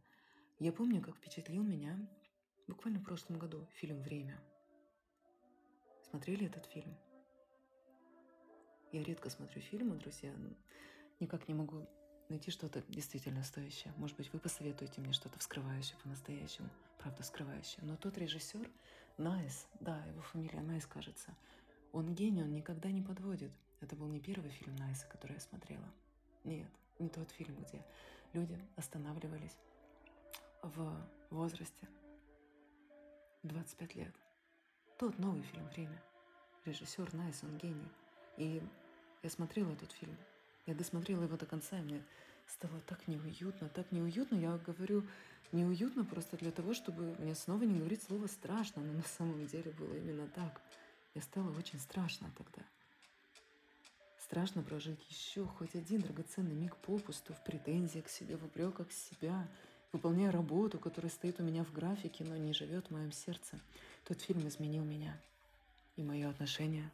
Я 0.61 0.73
помню, 0.73 1.03
как 1.03 1.17
впечатлил 1.17 1.65
меня 1.65 1.99
буквально 2.69 3.01
в 3.01 3.05
прошлом 3.05 3.39
году 3.39 3.67
фильм 3.73 4.01
«Время». 4.01 4.41
Смотрели 6.09 6.47
этот 6.47 6.67
фильм? 6.67 6.97
Я 8.93 9.03
редко 9.03 9.29
смотрю 9.29 9.61
фильмы, 9.61 9.97
друзья, 9.97 10.33
никак 11.19 11.49
не 11.49 11.55
могу 11.55 11.89
найти 12.31 12.51
что-то 12.51 12.83
действительно 12.89 13.43
стоящее. 13.43 13.93
Может 13.97 14.17
быть, 14.17 14.33
вы 14.33 14.39
посоветуете 14.39 15.01
мне 15.01 15.13
что-то 15.13 15.39
вскрывающее 15.39 15.97
по-настоящему, 16.03 16.69
правда, 16.99 17.23
вскрывающее. 17.23 17.81
Но 17.83 17.97
тот 17.97 18.17
режиссер, 18.17 18.71
Найс, 19.19 19.67
да, 19.81 20.03
его 20.07 20.23
фамилия 20.23 20.61
Найс, 20.61 20.87
кажется, 20.87 21.35
он 21.93 22.15
гений, 22.15 22.43
он 22.43 22.55
никогда 22.55 22.91
не 22.91 23.03
подводит. 23.03 23.51
Это 23.81 23.97
был 23.97 24.09
не 24.09 24.21
первый 24.21 24.51
фильм 24.51 24.77
Найса, 24.77 25.07
который 25.07 25.35
я 25.35 25.41
смотрела. 25.41 25.89
Нет, 26.45 26.71
не 26.99 27.09
тот 27.09 27.31
фильм, 27.33 27.57
где 27.57 27.85
люди 28.33 28.59
останавливались 28.77 29.59
в 30.63 31.09
возрасте 31.31 31.89
25 33.43 33.95
лет. 33.97 34.15
Тот 34.99 35.19
новый 35.19 35.43
фильм 35.43 35.67
«Время». 35.69 36.03
Режиссер 36.67 37.15
Найс, 37.15 37.43
он 37.43 37.57
гений. 37.57 37.89
И 38.37 38.63
я 39.23 39.31
смотрела 39.31 39.73
этот 39.73 39.91
фильм. 39.93 40.17
Я 40.67 40.75
досмотрела 40.75 41.25
его 41.25 41.37
до 41.37 41.47
конца, 41.47 41.79
и 41.79 41.83
мне 41.83 42.03
стало 42.47 42.81
так 42.87 43.07
неуютно, 43.09 43.69
так 43.69 43.91
неуютно. 43.93 44.37
Я 44.37 44.57
говорю 44.59 45.05
неуютно 45.53 46.05
просто 46.05 46.37
для 46.37 46.51
того, 46.51 46.75
чтобы 46.75 47.15
мне 47.19 47.35
снова 47.35 47.63
не 47.63 47.79
говорить 47.79 48.03
слово 48.03 48.27
страшно, 48.27 48.83
но 48.83 48.93
на 48.93 49.03
самом 49.03 49.47
деле 49.47 49.71
было 49.73 49.95
именно 49.95 50.29
так. 50.29 50.61
Мне 51.15 51.23
стало 51.23 51.51
очень 51.57 51.79
страшно 51.79 52.31
тогда. 52.37 52.63
Страшно 54.23 54.63
прожить 54.63 55.05
еще 55.11 55.45
хоть 55.45 55.75
один 55.75 56.03
драгоценный 56.03 56.55
миг 56.55 56.77
попусту 56.77 57.35
в 57.35 57.43
претензиях 57.43 58.05
к 58.05 58.09
себе, 58.09 58.37
в 58.37 58.45
упреках 58.45 58.93
себя, 58.93 59.49
выполняя 59.93 60.31
работу, 60.31 60.79
которая 60.79 61.11
стоит 61.11 61.41
у 61.41 61.43
меня 61.43 61.65
в 61.65 61.73
графике, 61.73 62.25
но 62.25 62.37
не 62.37 62.53
живет 62.53 62.87
в 62.87 62.91
моем 62.91 63.11
сердце. 63.11 63.59
Тот 64.05 64.21
фильм 64.21 64.47
изменил 64.47 64.85
меня 64.85 65.21
и 65.97 66.03
мое 66.05 66.29
отношение 66.31 66.89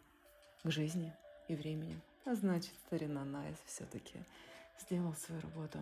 к 0.62 0.70
жизни 0.70 1.12
и 1.49 1.54
времени. 1.54 2.00
А 2.26 2.35
значит, 2.35 2.75
старина 2.87 3.25
Найс 3.25 3.56
все-таки 3.66 4.18
сделал 4.80 5.14
свою 5.14 5.40
работу. 5.42 5.78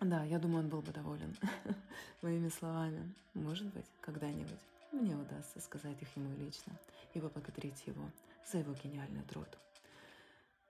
Да, 0.00 0.24
я 0.24 0.38
думаю, 0.38 0.64
он 0.64 0.70
был 0.70 0.80
бы 0.80 0.90
доволен 0.90 1.36
моими 2.22 2.48
словами. 2.48 3.14
Может 3.34 3.66
быть, 3.74 3.84
когда-нибудь 4.00 4.58
мне 4.90 5.14
удастся 5.14 5.60
сказать 5.60 6.00
их 6.00 6.16
ему 6.16 6.34
лично 6.38 6.72
и 7.12 7.20
поблагодарить 7.20 7.86
его 7.86 8.10
за 8.50 8.56
его 8.56 8.72
гениальный 8.72 9.22
труд. 9.24 9.58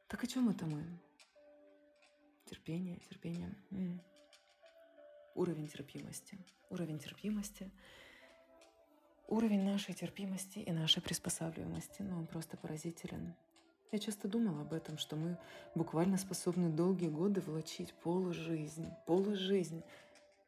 Так 0.08 0.24
о 0.24 0.26
чем 0.26 0.48
это 0.48 0.66
мы? 0.66 0.84
Терпение, 2.46 2.96
терпение. 3.08 3.54
М-м. 3.70 4.00
Уровень 5.36 5.68
терпимости. 5.68 6.36
Уровень 6.68 6.98
терпимости. 6.98 7.70
Уровень 9.28 9.62
нашей 9.62 9.94
терпимости 9.94 10.58
и 10.58 10.72
нашей 10.72 11.00
приспосабливаемости, 11.00 12.02
ну, 12.02 12.18
он 12.18 12.26
просто 12.26 12.56
поразителен. 12.56 13.36
Я 13.92 13.98
часто 13.98 14.28
думала 14.28 14.60
об 14.60 14.72
этом, 14.72 14.98
что 14.98 15.16
мы 15.16 15.36
буквально 15.74 16.16
способны 16.16 16.68
долгие 16.70 17.08
годы 17.08 17.40
влачить 17.40 17.92
полужизнь, 17.94 18.88
полужизнь, 19.06 19.82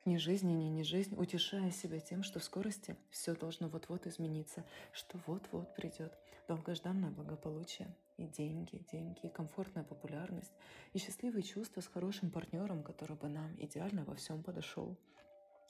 ни 0.04 0.16
жизни, 0.16 0.52
ни 0.52 0.68
не 0.68 0.84
жизнь, 0.84 1.16
утешая 1.16 1.72
себя 1.72 1.98
тем, 1.98 2.22
что 2.22 2.38
в 2.38 2.44
скорости 2.44 2.96
все 3.10 3.34
должно 3.34 3.68
вот-вот 3.68 4.06
измениться, 4.06 4.64
что 4.92 5.18
вот-вот 5.26 5.74
придет 5.74 6.16
долгожданное 6.46 7.10
благополучие, 7.10 7.88
и 8.16 8.26
деньги, 8.26 8.84
деньги, 8.92 9.20
и 9.24 9.28
комфортная 9.28 9.84
популярность, 9.84 10.52
и 10.92 10.98
счастливые 10.98 11.42
чувства 11.42 11.80
с 11.80 11.86
хорошим 11.88 12.30
партнером, 12.30 12.82
который 12.82 13.16
бы 13.16 13.28
нам 13.28 13.54
идеально 13.58 14.04
во 14.04 14.14
всем 14.14 14.42
подошел. 14.42 14.96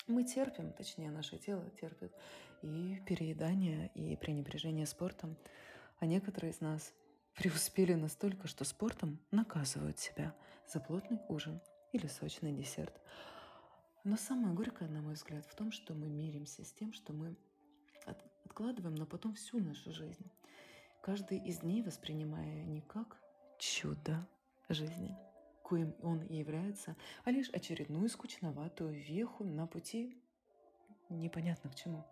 Мы 0.07 0.25
терпим, 0.25 0.73
точнее, 0.73 1.11
наше 1.11 1.39
тело 1.39 1.65
терпит 1.81 2.13
и 2.61 3.01
переедание, 3.07 3.91
и 3.95 4.17
пренебрежение 4.17 4.87
спортом, 4.87 5.37
а 6.01 6.07
некоторые 6.07 6.53
из 6.53 6.61
нас 6.61 6.93
преуспели 7.35 7.95
настолько, 7.95 8.49
что 8.49 8.65
спортом 8.65 9.19
наказывают 9.31 9.99
себя 9.99 10.35
за 10.67 10.81
плотный 10.81 11.21
ужин 11.29 11.61
или 11.93 12.07
сочный 12.07 12.53
десерт. 12.53 13.01
Но 14.05 14.17
самое 14.17 14.55
горькое, 14.55 14.91
на 14.91 15.01
мой 15.01 15.15
взгляд, 15.15 15.47
в 15.47 15.55
том, 15.55 15.71
что 15.71 15.95
мы 15.95 16.09
миримся 16.09 16.65
с 16.65 16.73
тем, 16.73 16.93
что 16.93 17.13
мы 17.13 17.37
откладываем 18.45 18.95
на 18.97 19.07
потом 19.07 19.35
всю 19.35 19.61
нашу 19.61 19.93
жизнь 19.93 20.31
каждый 21.03 21.39
из 21.39 21.59
дней 21.59 21.83
воспринимая 21.83 22.65
не 22.65 22.81
как 22.81 23.21
чудо 23.59 24.27
жизни, 24.69 25.17
коим 25.63 25.95
он 26.01 26.23
и 26.23 26.37
является, 26.37 26.97
а 27.25 27.31
лишь 27.31 27.51
очередную 27.51 28.09
скучноватую 28.09 28.95
веху 28.95 29.45
на 29.45 29.67
пути 29.67 30.17
непонятно 31.11 31.71
к 31.71 31.75
чему. 31.75 32.05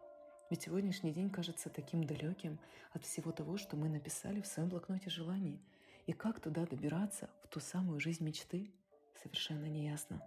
Ведь 0.50 0.62
сегодняшний 0.62 1.12
день 1.12 1.30
кажется 1.30 1.70
таким 1.70 2.02
далеким 2.02 2.58
от 2.92 3.04
всего 3.04 3.30
того, 3.30 3.56
что 3.56 3.76
мы 3.76 3.88
написали 3.88 4.40
в 4.40 4.46
своем 4.46 4.68
блокноте 4.68 5.08
желаний. 5.08 5.62
И 6.06 6.12
как 6.12 6.40
туда 6.40 6.66
добираться, 6.66 7.30
в 7.44 7.48
ту 7.48 7.60
самую 7.60 8.00
жизнь 8.00 8.24
мечты, 8.24 8.68
совершенно 9.22 9.66
неясно. 9.66 10.20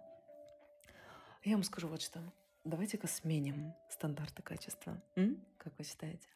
Я 1.44 1.54
вам 1.54 1.62
скажу 1.62 1.88
вот 1.88 2.00
что. 2.00 2.20
Давайте-ка 2.64 3.06
сменим 3.06 3.74
стандарты 3.90 4.42
качества. 4.42 4.98
М? 5.14 5.38
Как 5.58 5.76
вы 5.76 5.84
считаете? 5.84 6.28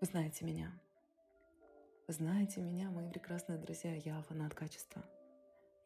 Вы 0.00 0.06
знаете 0.06 0.44
меня. 0.44 0.70
Вы 2.06 2.12
знаете 2.12 2.60
меня, 2.60 2.90
мои 2.90 3.08
прекрасные 3.08 3.58
друзья, 3.58 3.94
я 3.94 4.20
фанат 4.22 4.54
качества. 4.54 5.02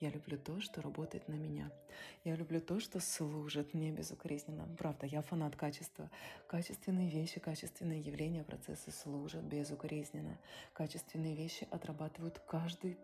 Я 0.03 0.11
люблю 0.11 0.37
то, 0.37 0.61
что 0.61 0.83
работает 0.83 1.29
на 1.29 1.35
меня. 1.35 1.71
Я 2.25 2.35
люблю 2.35 2.61
то, 2.61 2.81
что 2.81 2.99
служит 2.99 3.73
мне 3.73 3.93
безукоризненно. 3.93 4.67
Правда, 4.77 5.07
я 5.07 5.23
фанат 5.23 5.55
качества. 5.55 6.11
Качественные 6.49 7.09
вещи, 7.09 7.39
качественные 7.39 8.01
явления, 8.01 8.43
процессы 8.43 8.91
служат 8.91 9.45
безукоризненно. 9.45 10.41
Качественные 10.73 11.37
вещи 11.37 11.69
отрабатывают 11.71 12.41
каждый 12.41 12.99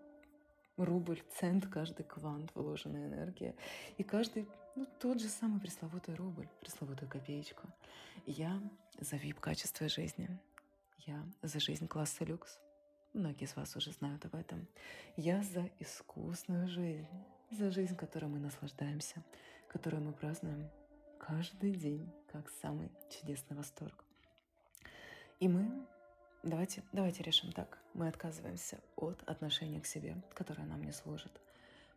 рубль, 0.76 1.22
цент, 1.38 1.68
каждый 1.68 2.02
квант 2.02 2.50
вложенной 2.56 3.06
энергии. 3.06 3.54
И 3.96 4.02
каждый, 4.02 4.48
ну, 4.74 4.84
тот 4.98 5.20
же 5.20 5.28
самый 5.28 5.60
пресловутый 5.60 6.16
рубль, 6.16 6.48
пресловутую 6.60 7.08
копеечку. 7.08 7.68
Я 8.26 8.60
за 8.98 9.14
вип-качество 9.14 9.88
жизни. 9.88 10.28
Я 11.06 11.24
за 11.42 11.60
жизнь 11.60 11.86
класса 11.86 12.24
люкс. 12.24 12.58
Многие 13.14 13.44
из 13.44 13.56
вас 13.56 13.74
уже 13.76 13.92
знают 13.92 14.24
об 14.26 14.34
этом. 14.34 14.66
Я 15.16 15.42
за 15.42 15.70
искусную 15.78 16.68
жизнь, 16.68 17.08
за 17.50 17.70
жизнь, 17.70 17.96
которой 17.96 18.26
мы 18.26 18.38
наслаждаемся, 18.38 19.24
которую 19.68 20.02
мы 20.02 20.12
празднуем 20.12 20.68
каждый 21.18 21.72
день, 21.72 22.10
как 22.30 22.50
самый 22.62 22.90
чудесный 23.10 23.56
восторг. 23.56 24.04
И 25.40 25.48
мы, 25.48 25.70
давайте, 26.42 26.82
давайте 26.92 27.22
решим 27.22 27.52
так, 27.52 27.78
мы 27.94 28.08
отказываемся 28.08 28.78
от 28.96 29.22
отношения 29.28 29.80
к 29.80 29.86
себе, 29.86 30.16
которое 30.34 30.64
нам 30.64 30.82
не 30.82 30.92
служит. 30.92 31.32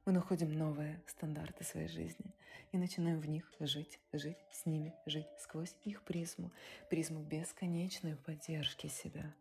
Мы 0.06 0.14
находим 0.14 0.52
новые 0.52 1.00
стандарты 1.06 1.64
своей 1.64 1.88
жизни 1.88 2.34
и 2.72 2.78
начинаем 2.78 3.20
в 3.20 3.28
них 3.28 3.52
жить, 3.60 4.00
жить 4.14 4.38
с 4.52 4.66
ними, 4.66 4.96
жить 5.06 5.28
сквозь 5.40 5.76
их 5.84 6.02
призму, 6.02 6.52
призму 6.90 7.22
бесконечной 7.22 8.16
поддержки 8.16 8.88
себя, 8.88 9.32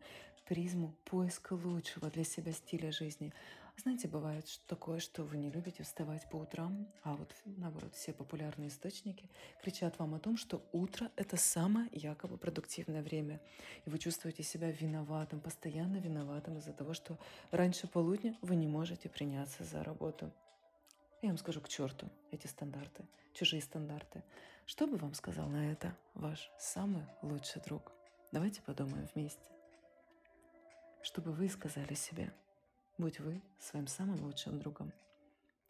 призму 0.51 0.97
поиска 1.05 1.53
лучшего 1.53 2.11
для 2.11 2.25
себя 2.25 2.51
стиля 2.51 2.91
жизни. 2.91 3.33
Знаете, 3.77 4.09
бывает 4.09 4.45
такое, 4.67 4.99
что 4.99 5.23
вы 5.23 5.37
не 5.37 5.49
любите 5.49 5.85
вставать 5.85 6.29
по 6.29 6.39
утрам, 6.39 6.89
а 7.05 7.15
вот 7.15 7.33
наоборот 7.45 7.95
все 7.95 8.13
популярные 8.13 8.69
источники 8.69 9.31
кричат 9.63 10.01
вам 10.01 10.17
о 10.17 10.19
том, 10.19 10.37
что 10.37 10.61
утро— 10.73 11.09
это 11.17 11.37
самое 11.37 11.89
якобы 11.93 12.37
продуктивное 12.37 13.01
время. 13.01 13.41
И 13.87 13.91
вы 13.91 14.01
чувствуете 14.01 14.43
себя 14.43 14.73
виноватым, 14.73 15.41
постоянно 15.41 15.99
виноватым 15.99 16.59
из-за 16.59 16.73
того, 16.73 16.95
что 16.95 17.17
раньше 17.53 17.87
полудня 17.87 18.37
вы 18.43 18.57
не 18.57 18.67
можете 18.67 19.09
приняться 19.09 19.63
за 19.63 19.85
работу. 19.85 20.33
Я 21.23 21.29
вам 21.29 21.39
скажу 21.39 21.61
к 21.61 21.69
черту 21.69 22.11
эти 22.33 22.49
стандарты, 22.49 23.05
чужие 23.35 23.63
стандарты. 23.63 24.25
Что 24.67 24.89
бы 24.89 24.97
вам 24.97 25.15
сказал 25.15 25.49
на 25.49 25.71
это 25.71 25.97
ваш 26.15 26.51
самый 26.59 27.05
лучший 27.23 27.63
друг? 27.63 27.93
Давайте 28.33 28.63
подумаем 28.63 29.09
вместе 29.15 29.60
чтобы 31.03 31.33
вы 31.33 31.49
сказали 31.49 31.95
себе, 31.95 32.33
будь 32.99 33.21
вы 33.21 33.41
своим 33.59 33.87
самым 33.87 34.23
лучшим 34.25 34.59
другом. 34.59 34.93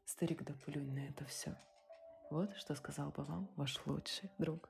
Старик, 0.04 0.42
да 0.42 0.54
плюнь 0.64 0.92
на 0.92 1.06
это 1.08 1.24
все. 1.24 1.54
Вот 2.30 2.56
что 2.56 2.74
сказал 2.74 3.10
бы 3.10 3.24
вам 3.24 3.48
ваш 3.56 3.80
лучший 3.86 4.30
друг. 4.38 4.68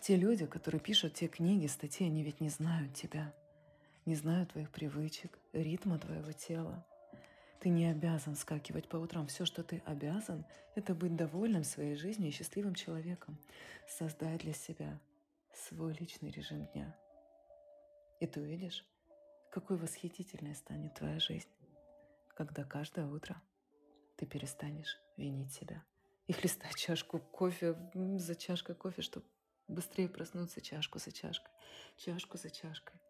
Те 0.00 0.16
люди, 0.16 0.46
которые 0.46 0.80
пишут 0.80 1.14
те 1.14 1.28
книги, 1.28 1.66
статьи, 1.66 2.06
они 2.06 2.22
ведь 2.22 2.40
не 2.40 2.48
знают 2.48 2.94
тебя, 2.94 3.34
не 4.06 4.14
знают 4.14 4.52
твоих 4.52 4.70
привычек, 4.70 5.38
ритма 5.52 5.98
твоего 5.98 6.32
тела. 6.32 6.84
Ты 7.60 7.68
не 7.68 7.86
обязан 7.86 8.36
скакивать 8.36 8.88
по 8.88 8.96
утрам. 8.96 9.26
Все, 9.26 9.44
что 9.44 9.62
ты 9.62 9.82
обязан, 9.84 10.46
это 10.74 10.94
быть 10.94 11.14
довольным 11.14 11.64
своей 11.64 11.94
жизнью 11.94 12.28
и 12.30 12.32
счастливым 12.32 12.74
человеком. 12.74 13.36
Создай 13.86 14.38
для 14.38 14.54
себя 14.54 14.98
свой 15.52 15.92
личный 16.00 16.30
режим 16.30 16.66
дня. 16.68 16.96
И 18.18 18.26
ты 18.26 18.40
увидишь, 18.40 18.86
какой 19.50 19.76
восхитительной 19.76 20.54
станет 20.54 20.94
твоя 20.94 21.18
жизнь, 21.18 21.48
когда 22.36 22.64
каждое 22.64 23.06
утро 23.06 23.40
ты 24.16 24.26
перестанешь 24.26 25.00
винить 25.16 25.52
себя 25.52 25.84
и 26.26 26.32
хлестать 26.32 26.76
чашку 26.76 27.18
кофе 27.18 27.76
за 27.94 28.36
чашкой 28.36 28.76
кофе, 28.76 29.02
чтобы 29.02 29.26
быстрее 29.66 30.08
проснуться 30.08 30.60
чашку 30.60 30.98
за 30.98 31.10
чашкой, 31.12 31.50
чашку 31.96 32.38
за 32.38 32.50
чашкой. 32.50 33.00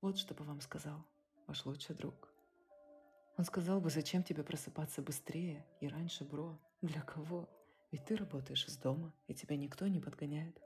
Вот 0.00 0.18
что 0.18 0.34
бы 0.34 0.44
вам 0.44 0.60
сказал 0.60 1.04
ваш 1.46 1.66
лучший 1.66 1.96
друг. 1.96 2.28
Он 3.36 3.44
сказал 3.44 3.80
бы, 3.80 3.90
зачем 3.90 4.22
тебе 4.22 4.44
просыпаться 4.44 5.02
быстрее 5.02 5.66
и 5.80 5.88
раньше, 5.88 6.24
бро? 6.24 6.60
Для 6.82 7.00
кого? 7.02 7.48
Ведь 7.90 8.04
ты 8.04 8.16
работаешь 8.16 8.66
из 8.66 8.76
дома, 8.76 9.12
и 9.26 9.34
тебя 9.34 9.56
никто 9.56 9.86
не 9.86 10.00
подгоняет. 10.00 10.60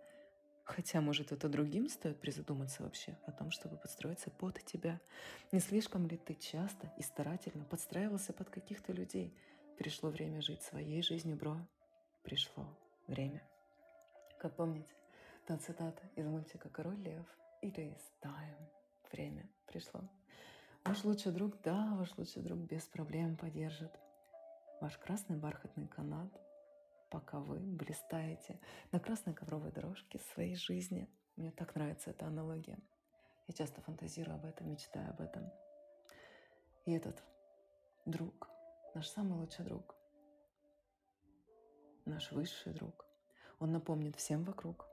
Хотя, 0.66 1.00
может, 1.00 1.30
это 1.30 1.48
другим 1.48 1.88
стоит 1.88 2.20
призадуматься 2.20 2.82
вообще 2.82 3.16
о 3.24 3.30
том, 3.30 3.52
чтобы 3.52 3.76
подстроиться 3.76 4.30
под 4.30 4.62
тебя. 4.64 5.00
Не 5.52 5.60
слишком 5.60 6.08
ли 6.08 6.16
ты 6.16 6.34
часто 6.34 6.92
и 6.98 7.02
старательно 7.02 7.64
подстраивался 7.64 8.32
под 8.32 8.50
каких-то 8.50 8.92
людей? 8.92 9.32
Пришло 9.78 10.10
время 10.10 10.42
жить 10.42 10.62
своей 10.62 11.02
жизнью, 11.02 11.36
бро. 11.36 11.56
Пришло 12.24 12.66
время. 13.06 13.42
Как 14.40 14.56
помните, 14.56 14.92
та 15.46 15.56
цитата 15.56 16.02
из 16.16 16.26
мультика 16.26 16.68
«Король 16.68 16.98
лев» 16.98 17.26
или 17.62 17.82
из 17.82 18.12
«Time» 18.20 18.68
«Время 19.12 19.48
пришло». 19.68 20.00
Ваш 20.84 21.04
лучший 21.04 21.30
друг, 21.30 21.62
да, 21.62 21.94
ваш 21.94 22.18
лучший 22.18 22.42
друг 22.42 22.58
без 22.58 22.82
проблем 22.82 23.36
поддержит 23.36 23.92
ваш 24.80 24.98
красный 24.98 25.36
бархатный 25.36 25.86
канат, 25.86 26.28
пока 27.10 27.38
вы 27.38 27.58
блистаете 27.58 28.60
на 28.92 29.00
красной 29.00 29.34
ковровой 29.34 29.72
дорожке 29.72 30.18
своей 30.32 30.56
жизни. 30.56 31.08
Мне 31.36 31.50
так 31.50 31.74
нравится 31.74 32.10
эта 32.10 32.26
аналогия. 32.26 32.78
Я 33.46 33.54
часто 33.54 33.80
фантазирую 33.80 34.34
об 34.34 34.44
этом, 34.44 34.70
мечтаю 34.70 35.10
об 35.10 35.20
этом. 35.20 35.50
И 36.84 36.92
этот 36.92 37.22
друг, 38.04 38.48
наш 38.94 39.08
самый 39.08 39.38
лучший 39.38 39.64
друг, 39.64 39.94
наш 42.04 42.30
высший 42.32 42.72
друг, 42.72 43.06
он 43.58 43.72
напомнит 43.72 44.16
всем 44.16 44.44
вокруг, 44.44 44.86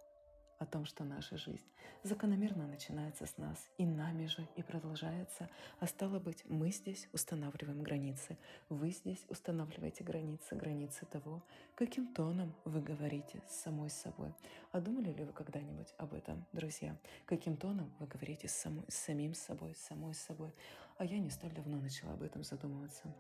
о 0.64 0.66
том, 0.66 0.86
что 0.86 1.04
наша 1.04 1.38
жизнь 1.38 1.66
закономерно 2.04 2.66
начинается 2.66 3.26
с 3.26 3.38
нас 3.38 3.70
и 3.78 3.86
нами 3.86 4.28
же 4.28 4.48
и 4.56 4.64
продолжается, 4.64 5.50
а 5.80 5.88
стало 5.88 6.20
быть, 6.20 6.44
мы 6.50 6.72
здесь 6.72 7.08
устанавливаем 7.12 7.84
границы, 7.84 8.38
вы 8.70 8.92
здесь 8.92 9.26
устанавливаете 9.30 10.04
границы, 10.06 10.56
границы 10.56 11.06
того, 11.06 11.44
каким 11.76 12.14
тоном 12.14 12.54
вы 12.64 12.82
говорите 12.82 13.42
с 13.50 13.56
самой 13.56 13.90
собой. 13.90 14.34
А 14.72 14.80
думали 14.80 15.12
ли 15.12 15.26
вы 15.26 15.34
когда-нибудь 15.34 15.94
об 15.98 16.14
этом, 16.14 16.46
друзья? 16.54 16.98
Каким 17.26 17.58
тоном 17.58 17.94
вы 18.00 18.08
говорите 18.08 18.48
с, 18.48 18.54
самой, 18.54 18.86
с 18.88 18.96
самим 18.96 19.34
собой, 19.34 19.76
с 19.76 19.80
самой 19.80 20.14
собой? 20.14 20.54
А 20.98 21.06
я 21.06 21.20
не 21.20 21.30
столь 21.30 21.52
давно 21.52 21.78
начала 21.78 22.14
об 22.14 22.22
этом 22.22 22.44
задумываться. 22.44 23.14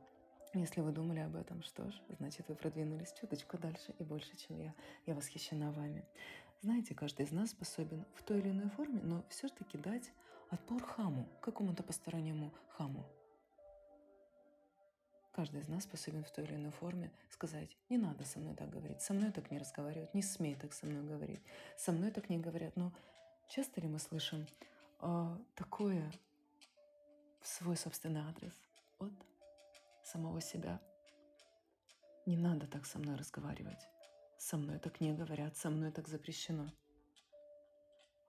Если 0.55 0.81
вы 0.81 0.91
думали 0.91 1.19
об 1.19 1.35
этом, 1.35 1.63
что 1.63 1.89
ж, 1.89 1.95
значит, 2.19 2.47
вы 2.47 2.53
продвинулись 2.53 3.11
чуточку 3.19 3.57
дальше 3.57 3.91
и 3.97 4.03
больше, 4.03 4.37
чем 4.37 4.59
я. 4.59 4.71
Я 5.07 5.15
восхищена 5.15 5.71
вами. 5.71 6.05
Знаете, 6.63 6.95
каждый 6.95 7.25
из 7.25 7.33
нас 7.33 7.49
способен 7.49 8.05
в 8.15 8.23
той 8.23 8.39
или 8.39 8.51
иной 8.51 8.69
форме, 8.69 9.01
но 9.03 9.25
все-таки 9.27 9.77
дать 9.77 10.09
отпор 10.49 10.81
хаму, 10.81 11.27
какому-то 11.41 11.83
постороннему 11.83 12.53
хаму. 12.69 13.05
Каждый 15.33 15.59
из 15.59 15.67
нас 15.67 15.83
способен 15.83 16.23
в 16.23 16.31
той 16.31 16.45
или 16.45 16.55
иной 16.55 16.71
форме 16.71 17.11
сказать, 17.29 17.75
не 17.89 17.97
надо 17.97 18.23
со 18.23 18.39
мной 18.39 18.55
так 18.55 18.69
говорить, 18.69 19.01
со 19.01 19.13
мной 19.13 19.33
так 19.33 19.51
не 19.51 19.59
разговаривают, 19.59 20.13
не 20.13 20.21
смей 20.21 20.55
так 20.55 20.71
со 20.71 20.85
мной 20.85 21.03
говорить, 21.03 21.41
со 21.75 21.91
мной 21.91 22.11
так 22.11 22.29
не 22.29 22.37
говорят. 22.37 22.77
Но 22.77 22.93
часто 23.49 23.81
ли 23.81 23.89
мы 23.89 23.99
слышим 23.99 24.47
э, 25.01 25.37
такое 25.55 26.09
в 27.41 27.47
свой 27.47 27.75
собственный 27.75 28.21
адрес 28.21 28.53
от 28.99 29.11
самого 30.05 30.39
себя. 30.39 30.79
Не 32.25 32.37
надо 32.37 32.67
так 32.67 32.85
со 32.85 32.99
мной 32.99 33.17
разговаривать. 33.17 33.89
Со 34.43 34.57
мной 34.57 34.77
так 34.77 34.99
не 34.99 35.13
говорят, 35.13 35.55
со 35.55 35.69
мной 35.69 35.89
так 35.89 36.09
запрещено. 36.09 36.69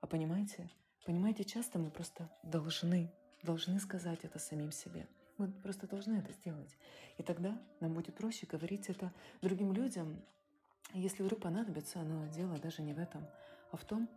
А 0.00 0.06
понимаете, 0.06 0.70
понимаете, 1.04 1.42
часто 1.44 1.80
мы 1.80 1.90
просто 1.90 2.30
должны, 2.44 3.12
должны 3.42 3.80
сказать 3.80 4.20
это 4.22 4.38
самим 4.38 4.70
себе. 4.70 5.08
Мы 5.38 5.50
просто 5.50 5.88
должны 5.88 6.18
это 6.18 6.32
сделать. 6.32 6.70
И 7.18 7.24
тогда 7.24 7.60
нам 7.80 7.94
будет 7.94 8.14
проще 8.14 8.46
говорить 8.46 8.88
это 8.88 9.12
другим 9.42 9.72
людям, 9.72 10.22
если 10.92 11.24
вдруг 11.24 11.40
понадобится, 11.40 11.98
но 11.98 12.28
дело 12.28 12.58
даже 12.58 12.82
не 12.82 12.92
в 12.92 13.00
этом, 13.00 13.26
а 13.72 13.76
в 13.76 13.84
том, 13.84 14.08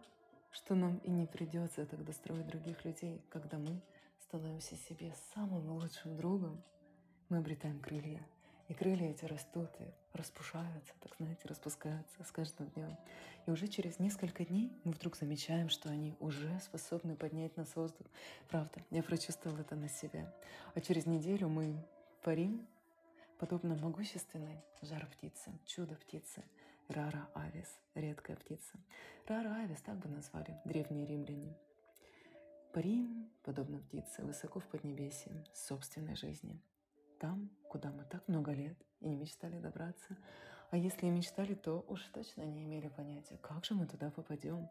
что 0.51 0.75
нам 0.75 0.97
и 0.99 1.09
не 1.09 1.25
придется 1.25 1.83
тогда 1.87 2.13
строить 2.13 2.45
других 2.45 2.85
людей, 2.85 3.25
когда 3.31 3.57
мы 3.57 3.81
становимся 4.19 4.75
себе 4.75 5.15
самым 5.33 5.67
лучшим 5.71 6.15
другом, 6.15 6.63
мы 7.29 7.37
обретаем 7.37 7.79
крылья. 7.79 8.23
И 8.67 8.73
крылья 8.73 9.09
эти 9.09 9.23
растут 9.23 9.69
и 9.79 9.85
распушаются, 10.13 10.93
так 10.99 11.15
знаете, 11.17 11.41
распускаются 11.45 12.23
с 12.23 12.31
каждым 12.31 12.67
днем. 12.71 12.97
И 13.45 13.51
уже 13.51 13.67
через 13.67 13.97
несколько 13.97 14.43
дней 14.43 14.73
мы 14.83 14.91
вдруг 14.91 15.15
замечаем, 15.15 15.69
что 15.69 15.89
они 15.89 16.15
уже 16.19 16.59
способны 16.59 17.15
поднять 17.15 17.55
нас 17.55 17.69
в 17.69 17.77
воздух. 17.77 18.05
Правда, 18.49 18.83
я 18.89 19.03
прочувствовала 19.03 19.61
это 19.61 19.75
на 19.75 19.87
себе. 19.87 20.29
А 20.75 20.81
через 20.81 21.05
неделю 21.05 21.47
мы 21.47 21.81
парим, 22.23 22.67
подобно 23.39 23.75
могущественной 23.75 24.61
жар-птице, 24.81 25.51
чудо-птице, 25.65 26.43
Рара 26.89 27.29
авис, 27.35 27.79
редкая 27.95 28.35
птица. 28.35 28.77
Рара 29.27 29.63
авис, 29.63 29.79
так 29.81 29.95
бы 29.97 30.09
назвали 30.09 30.59
древние 30.65 31.05
римляне. 31.05 31.55
Парим, 32.73 33.29
подобно 33.43 33.79
птице, 33.79 34.23
высоко 34.23 34.59
в 34.59 34.65
поднебесье, 34.65 35.45
собственной 35.53 36.17
жизни– 36.17 36.59
там, 37.19 37.49
куда 37.69 37.91
мы 37.91 38.03
так 38.05 38.27
много 38.27 38.51
лет 38.51 38.77
и 38.99 39.07
не 39.07 39.15
мечтали 39.15 39.59
добраться. 39.59 40.17
А 40.69 40.77
если 40.77 41.07
и 41.07 41.09
мечтали, 41.09 41.53
то 41.53 41.85
уж 41.87 42.01
точно 42.13 42.43
не 42.43 42.63
имели 42.63 42.89
понятия, 42.89 43.37
как 43.37 43.65
же 43.65 43.73
мы 43.73 43.85
туда 43.85 44.11
попадем. 44.11 44.69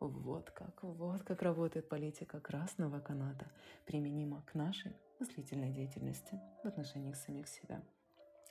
Вот 0.00 0.50
как, 0.50 0.82
вот 0.82 1.22
как 1.22 1.42
работает 1.42 1.88
политика 1.88 2.40
красного 2.40 3.00
каната, 3.00 3.46
применима 3.86 4.42
к 4.42 4.54
нашей 4.54 4.96
мыслительной 5.20 5.70
деятельности 5.70 6.40
в 6.64 6.66
отношении 6.66 7.12
самих 7.12 7.48
себя. 7.48 7.80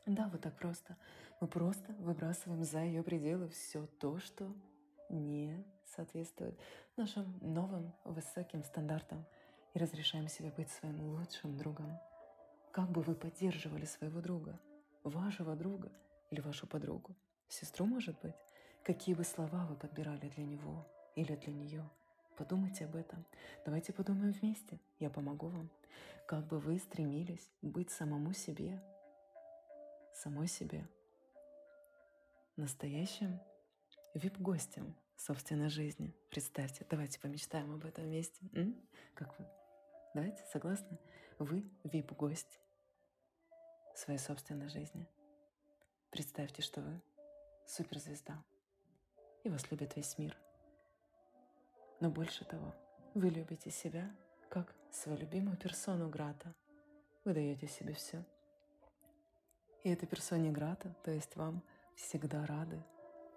Да, 0.06 0.30
вот 0.30 0.42
так 0.42 0.56
просто. 0.56 0.98
Мы 1.42 1.48
просто 1.48 1.94
выбрасываем 1.94 2.64
за 2.64 2.80
ее 2.80 3.04
пределы 3.04 3.50
все 3.50 3.86
то, 4.00 4.20
что 4.20 4.56
не 5.10 5.64
соответствует 5.96 6.58
нашим 6.96 7.38
новым 7.42 7.94
высоким 8.06 8.64
стандартам 8.64 9.26
и 9.74 9.80
разрешаем 9.80 10.28
себе 10.28 10.52
быть 10.52 10.70
своим 10.70 11.02
лучшим 11.02 11.58
другом. 11.58 12.00
Как 12.72 12.90
бы 12.90 13.02
вы 13.02 13.16
поддерживали 13.16 13.84
своего 13.84 14.22
друга, 14.22 14.58
вашего 15.04 15.56
друга 15.58 15.92
или 16.30 16.40
вашу 16.40 16.68
подругу, 16.68 17.14
сестру, 17.50 17.86
может 17.86 18.18
быть? 18.22 18.36
Какие 18.84 19.14
бы 19.14 19.26
слова 19.26 19.66
вы 19.66 19.76
подбирали 19.76 20.30
для 20.30 20.46
него 20.46 20.88
или 21.16 21.36
для 21.36 21.52
нее? 21.52 21.90
Подумайте 22.38 22.86
об 22.86 22.96
этом. 22.96 23.26
Давайте 23.66 23.92
подумаем 23.92 24.32
вместе. 24.32 24.80
Я 25.00 25.10
помогу 25.10 25.50
вам. 25.50 25.70
Как 26.26 26.48
бы 26.48 26.60
вы 26.60 26.80
стремились 26.80 27.52
быть 27.62 27.92
самому 27.92 28.32
себе, 28.32 28.82
самой 30.14 30.48
себе, 30.48 30.88
настоящим 32.56 33.38
вип-гостем 34.14 34.96
собственной 35.18 35.70
жизни. 35.70 36.16
Представьте, 36.30 36.86
давайте 36.90 37.20
помечтаем 37.20 37.74
об 37.74 37.84
этом 37.84 38.06
вместе. 38.06 38.50
М? 38.54 38.76
Как 39.14 39.38
вы? 39.38 39.46
Давайте, 40.14 40.42
согласны? 40.54 40.98
Вы 41.38 41.70
вип-гость 41.84 42.61
своей 43.96 44.20
собственной 44.20 44.70
жизни. 44.70 45.08
Представьте, 46.10 46.62
что 46.62 46.82
вы 46.82 47.02
суперзвезда, 47.66 48.44
и 49.44 49.50
вас 49.50 49.70
любит 49.72 49.96
весь 49.96 50.18
мир. 50.18 50.38
Но 52.00 52.10
больше 52.10 52.46
того, 52.46 52.74
вы 53.14 53.30
любите 53.30 53.70
себя 53.70 54.10
как 54.50 54.76
свою 54.92 55.18
любимую 55.20 55.58
персону 55.58 56.10
Грата. 56.10 56.54
Вы 57.24 57.34
даете 57.34 57.68
себе 57.68 57.94
все. 57.94 58.24
И 59.84 59.90
этой 59.90 60.08
персоне 60.08 60.52
Грата, 60.52 60.94
то 61.04 61.12
есть 61.12 61.36
вам, 61.36 61.64
всегда 61.96 62.46
рады 62.46 62.84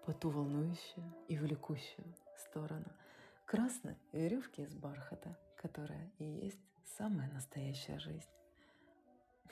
по 0.05 0.13
ту 0.13 0.31
волнующую 0.31 1.15
и 1.29 1.37
влекущую 1.37 2.15
сторону 2.37 2.91
красной 3.47 3.97
веревки 4.13 4.63
из 4.63 4.75
бархата, 4.75 5.39
которая 5.57 6.11
и 6.19 6.25
есть 6.25 6.61
самая 6.97 7.31
настоящая 7.33 7.99
жизнь. 7.99 8.31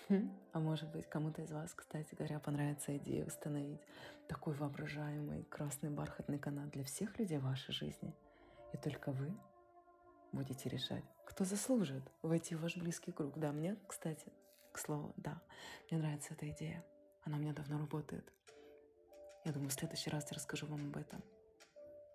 Хм, 0.08 0.30
а 0.52 0.58
может 0.58 0.90
быть, 0.90 1.06
кому-то 1.08 1.42
из 1.42 1.52
вас, 1.52 1.72
кстати 1.74 2.14
говоря, 2.14 2.40
понравится 2.40 2.96
идея 2.96 3.24
установить 3.24 3.80
такой 4.26 4.54
воображаемый 4.54 5.44
красный 5.44 5.90
бархатный 5.90 6.38
канат 6.38 6.70
для 6.70 6.84
всех 6.84 7.18
людей 7.18 7.38
вашей 7.38 7.72
жизни. 7.72 8.14
И 8.72 8.76
только 8.76 9.12
вы 9.12 9.32
будете 10.32 10.68
решать, 10.68 11.04
кто 11.26 11.44
заслужит 11.44 12.02
войти 12.22 12.54
в 12.54 12.62
ваш 12.62 12.76
близкий 12.76 13.12
круг. 13.12 13.38
Да, 13.38 13.52
мне, 13.52 13.76
кстати, 13.86 14.26
к 14.72 14.78
слову, 14.78 15.12
да, 15.16 15.40
мне 15.90 16.00
нравится 16.00 16.34
эта 16.34 16.48
идея. 16.50 16.84
Она 17.24 17.36
у 17.36 17.40
меня 17.40 17.52
давно 17.52 17.78
работает. 17.78 18.32
Я 19.44 19.52
думаю, 19.52 19.70
в 19.70 19.74
следующий 19.74 20.10
раз 20.10 20.30
я 20.30 20.36
расскажу 20.36 20.66
вам 20.66 20.88
об 20.88 20.96
этом. 20.96 21.22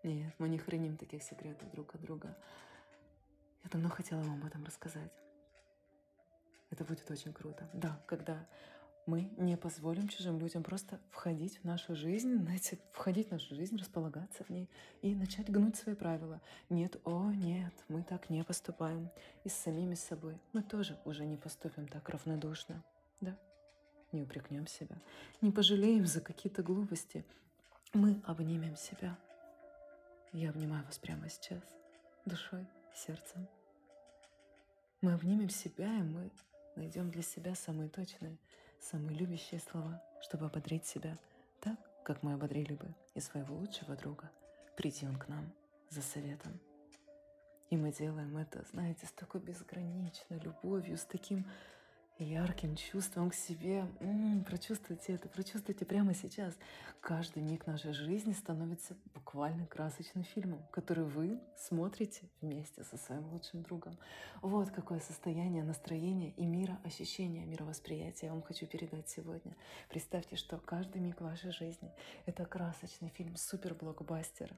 Нет, 0.04 0.34
мы 0.38 0.50
не 0.50 0.58
храним 0.58 0.98
таких 0.98 1.24
секретов 1.24 1.70
друг 1.72 1.94
от 1.96 2.02
друга. 2.02 2.38
Я 3.64 3.70
давно 3.70 3.90
хотела 3.90 4.22
вам 4.22 4.40
об 4.40 4.46
этом 4.46 4.64
рассказать. 4.64 5.12
Это 6.70 6.84
будет 6.84 7.10
очень 7.10 7.34
круто. 7.34 7.70
Да, 7.74 8.02
когда 8.06 8.46
мы 9.08 9.30
не 9.38 9.56
позволим 9.56 10.10
чужим 10.10 10.38
людям 10.38 10.64
просто 10.64 11.00
входить 11.12 11.60
в 11.60 11.64
нашу 11.64 11.96
жизнь, 11.96 12.36
знаете, 12.44 12.78
входить 12.92 13.30
в 13.30 13.32
нашу 13.32 13.56
жизнь, 13.56 13.78
располагаться 13.78 14.44
в 14.44 14.50
ней 14.50 14.70
и 15.02 15.16
начать 15.16 15.50
гнуть 15.50 15.78
свои 15.78 15.96
правила. 15.96 16.42
Нет, 16.70 16.98
о 17.06 17.32
нет, 17.32 17.74
мы 17.88 18.04
так 18.04 18.30
не 18.30 18.44
поступаем. 18.44 19.10
И 19.46 19.50
с 19.50 19.54
самими 19.54 19.96
собой 19.96 20.38
мы 20.54 20.62
тоже 20.62 21.00
уже 21.06 21.26
не 21.26 21.38
поступим 21.38 21.88
так 21.88 22.08
равнодушно. 22.10 22.84
Да? 23.22 23.36
Не 24.12 24.22
упрекнем 24.22 24.68
себя, 24.68 24.98
не 25.42 25.52
пожалеем 25.52 26.06
за 26.06 26.22
какие-то 26.22 26.62
глупости. 26.62 27.26
Мы 27.94 28.22
обнимем 28.26 28.76
себя. 28.76 29.18
Я 30.34 30.50
обнимаю 30.50 30.84
вас 30.86 31.00
прямо 31.00 31.30
сейчас, 31.30 31.64
душой, 32.26 32.68
сердцем. 32.94 33.48
Мы 35.02 35.14
обнимем 35.14 35.50
себя, 35.50 35.94
и 35.94 36.02
мы 36.02 36.30
найдем 36.78 37.10
для 37.10 37.24
себя 37.24 37.56
самые 37.56 37.90
точные, 37.90 38.38
самые 38.80 39.18
любящие 39.18 39.60
слова, 39.60 40.02
чтобы 40.22 40.46
ободрить 40.46 40.86
себя 40.86 41.18
так, 41.60 41.78
как 42.04 42.24
мы 42.24 42.34
ободрили 42.34 42.74
бы 42.74 42.94
и 43.16 43.20
своего 43.20 43.56
лучшего 43.56 43.96
друга, 43.96 44.30
приди 44.76 45.06
он 45.06 45.18
к 45.18 45.28
нам 45.28 45.52
за 45.90 46.02
советом. 46.02 46.60
И 47.70 47.76
мы 47.76 47.92
делаем 47.92 48.38
это, 48.38 48.64
знаете, 48.72 49.06
с 49.06 49.12
такой 49.12 49.42
безграничной 49.42 50.40
любовью, 50.40 50.98
с 50.98 51.04
таким 51.04 51.46
ярким 52.20 52.76
чувством 52.76 53.30
к 53.30 53.36
себе. 53.36 53.86
М-м, 54.00 54.44
прочувствуйте 54.44 55.14
это, 55.14 55.30
прочувствуйте 55.30 55.86
прямо 55.86 56.14
сейчас. 56.14 56.56
Каждый 57.00 57.44
миг 57.44 57.68
нашей 57.68 57.94
жизни 57.94 58.34
становится 58.34 58.98
буквально 59.14 59.66
красочным 59.68 60.24
фильмом, 60.24 60.66
который 60.72 61.06
вы 61.06 61.40
смотрите 61.58 62.24
вместе 62.42 62.84
со 62.84 62.98
своим 62.98 63.28
лучшим 63.32 63.62
другом. 63.62 63.98
Вот 64.42 64.72
какое 64.72 65.00
состояние 65.00 65.64
настроение 65.64 66.32
и 66.32 66.46
мира, 66.46 66.80
ощущения, 66.84 67.46
мировосприятия 67.46 68.28
я 68.28 68.34
вам 68.34 68.42
хочу 68.42 68.66
передать 68.66 69.10
сегодня. 69.10 69.56
Представьте, 69.90 70.36
что 70.36 70.58
каждый 70.58 71.02
миг 71.02 71.22
вашей 71.22 71.52
жизни— 71.52 71.92
это 72.26 72.46
красочный 72.46 73.10
фильм, 73.10 73.36
супер-блокбастер, 73.36 74.56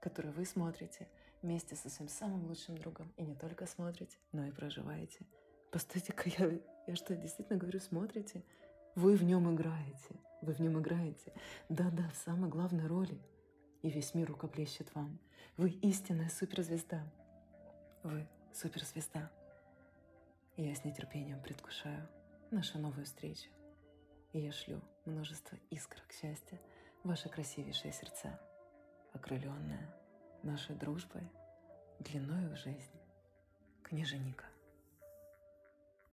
который 0.00 0.32
вы 0.32 0.44
смотрите 0.44 1.08
вместе 1.42 1.76
со 1.76 1.90
своим 1.90 2.08
самым 2.08 2.46
лучшим 2.46 2.78
другом. 2.78 3.12
И 3.16 3.24
не 3.24 3.34
только 3.34 3.66
смотрите, 3.66 4.16
но 4.32 4.46
и 4.46 4.50
проживаете— 4.50 5.26
Постойте-ка, 5.70 6.30
я, 6.38 6.58
я 6.86 6.96
что, 6.96 7.14
действительно 7.14 7.58
говорю, 7.58 7.80
смотрите? 7.80 8.42
Вы 8.94 9.16
в 9.16 9.22
нем 9.22 9.54
играете. 9.54 10.16
Вы 10.40 10.54
в 10.54 10.60
нем 10.60 10.78
играете. 10.80 11.32
Да-да, 11.68 12.08
в 12.10 12.16
самой 12.16 12.48
главной 12.48 12.86
роли. 12.86 13.18
И 13.82 13.90
весь 13.90 14.14
мир 14.14 14.28
рукоплещет 14.28 14.94
вам. 14.94 15.18
Вы 15.56 15.70
истинная 15.70 16.30
суперзвезда. 16.30 17.02
Вы 18.02 18.26
суперзвезда. 18.52 19.30
И 20.56 20.64
я 20.64 20.74
с 20.74 20.84
нетерпением 20.84 21.40
предвкушаю 21.40 22.08
нашу 22.50 22.78
новую 22.78 23.04
встречу. 23.04 23.50
И 24.32 24.40
я 24.40 24.52
шлю 24.52 24.80
множество 25.04 25.56
искрок 25.70 26.12
счастья 26.12 26.60
в 27.02 27.08
ваши 27.08 27.28
красивейшие 27.28 27.92
сердца, 27.92 28.40
окрыленная 29.12 29.94
нашей 30.42 30.74
дружбой, 30.74 31.22
длиною 32.00 32.50
в 32.50 32.56
жизнь. 32.56 33.00
Княженика. 33.84 34.47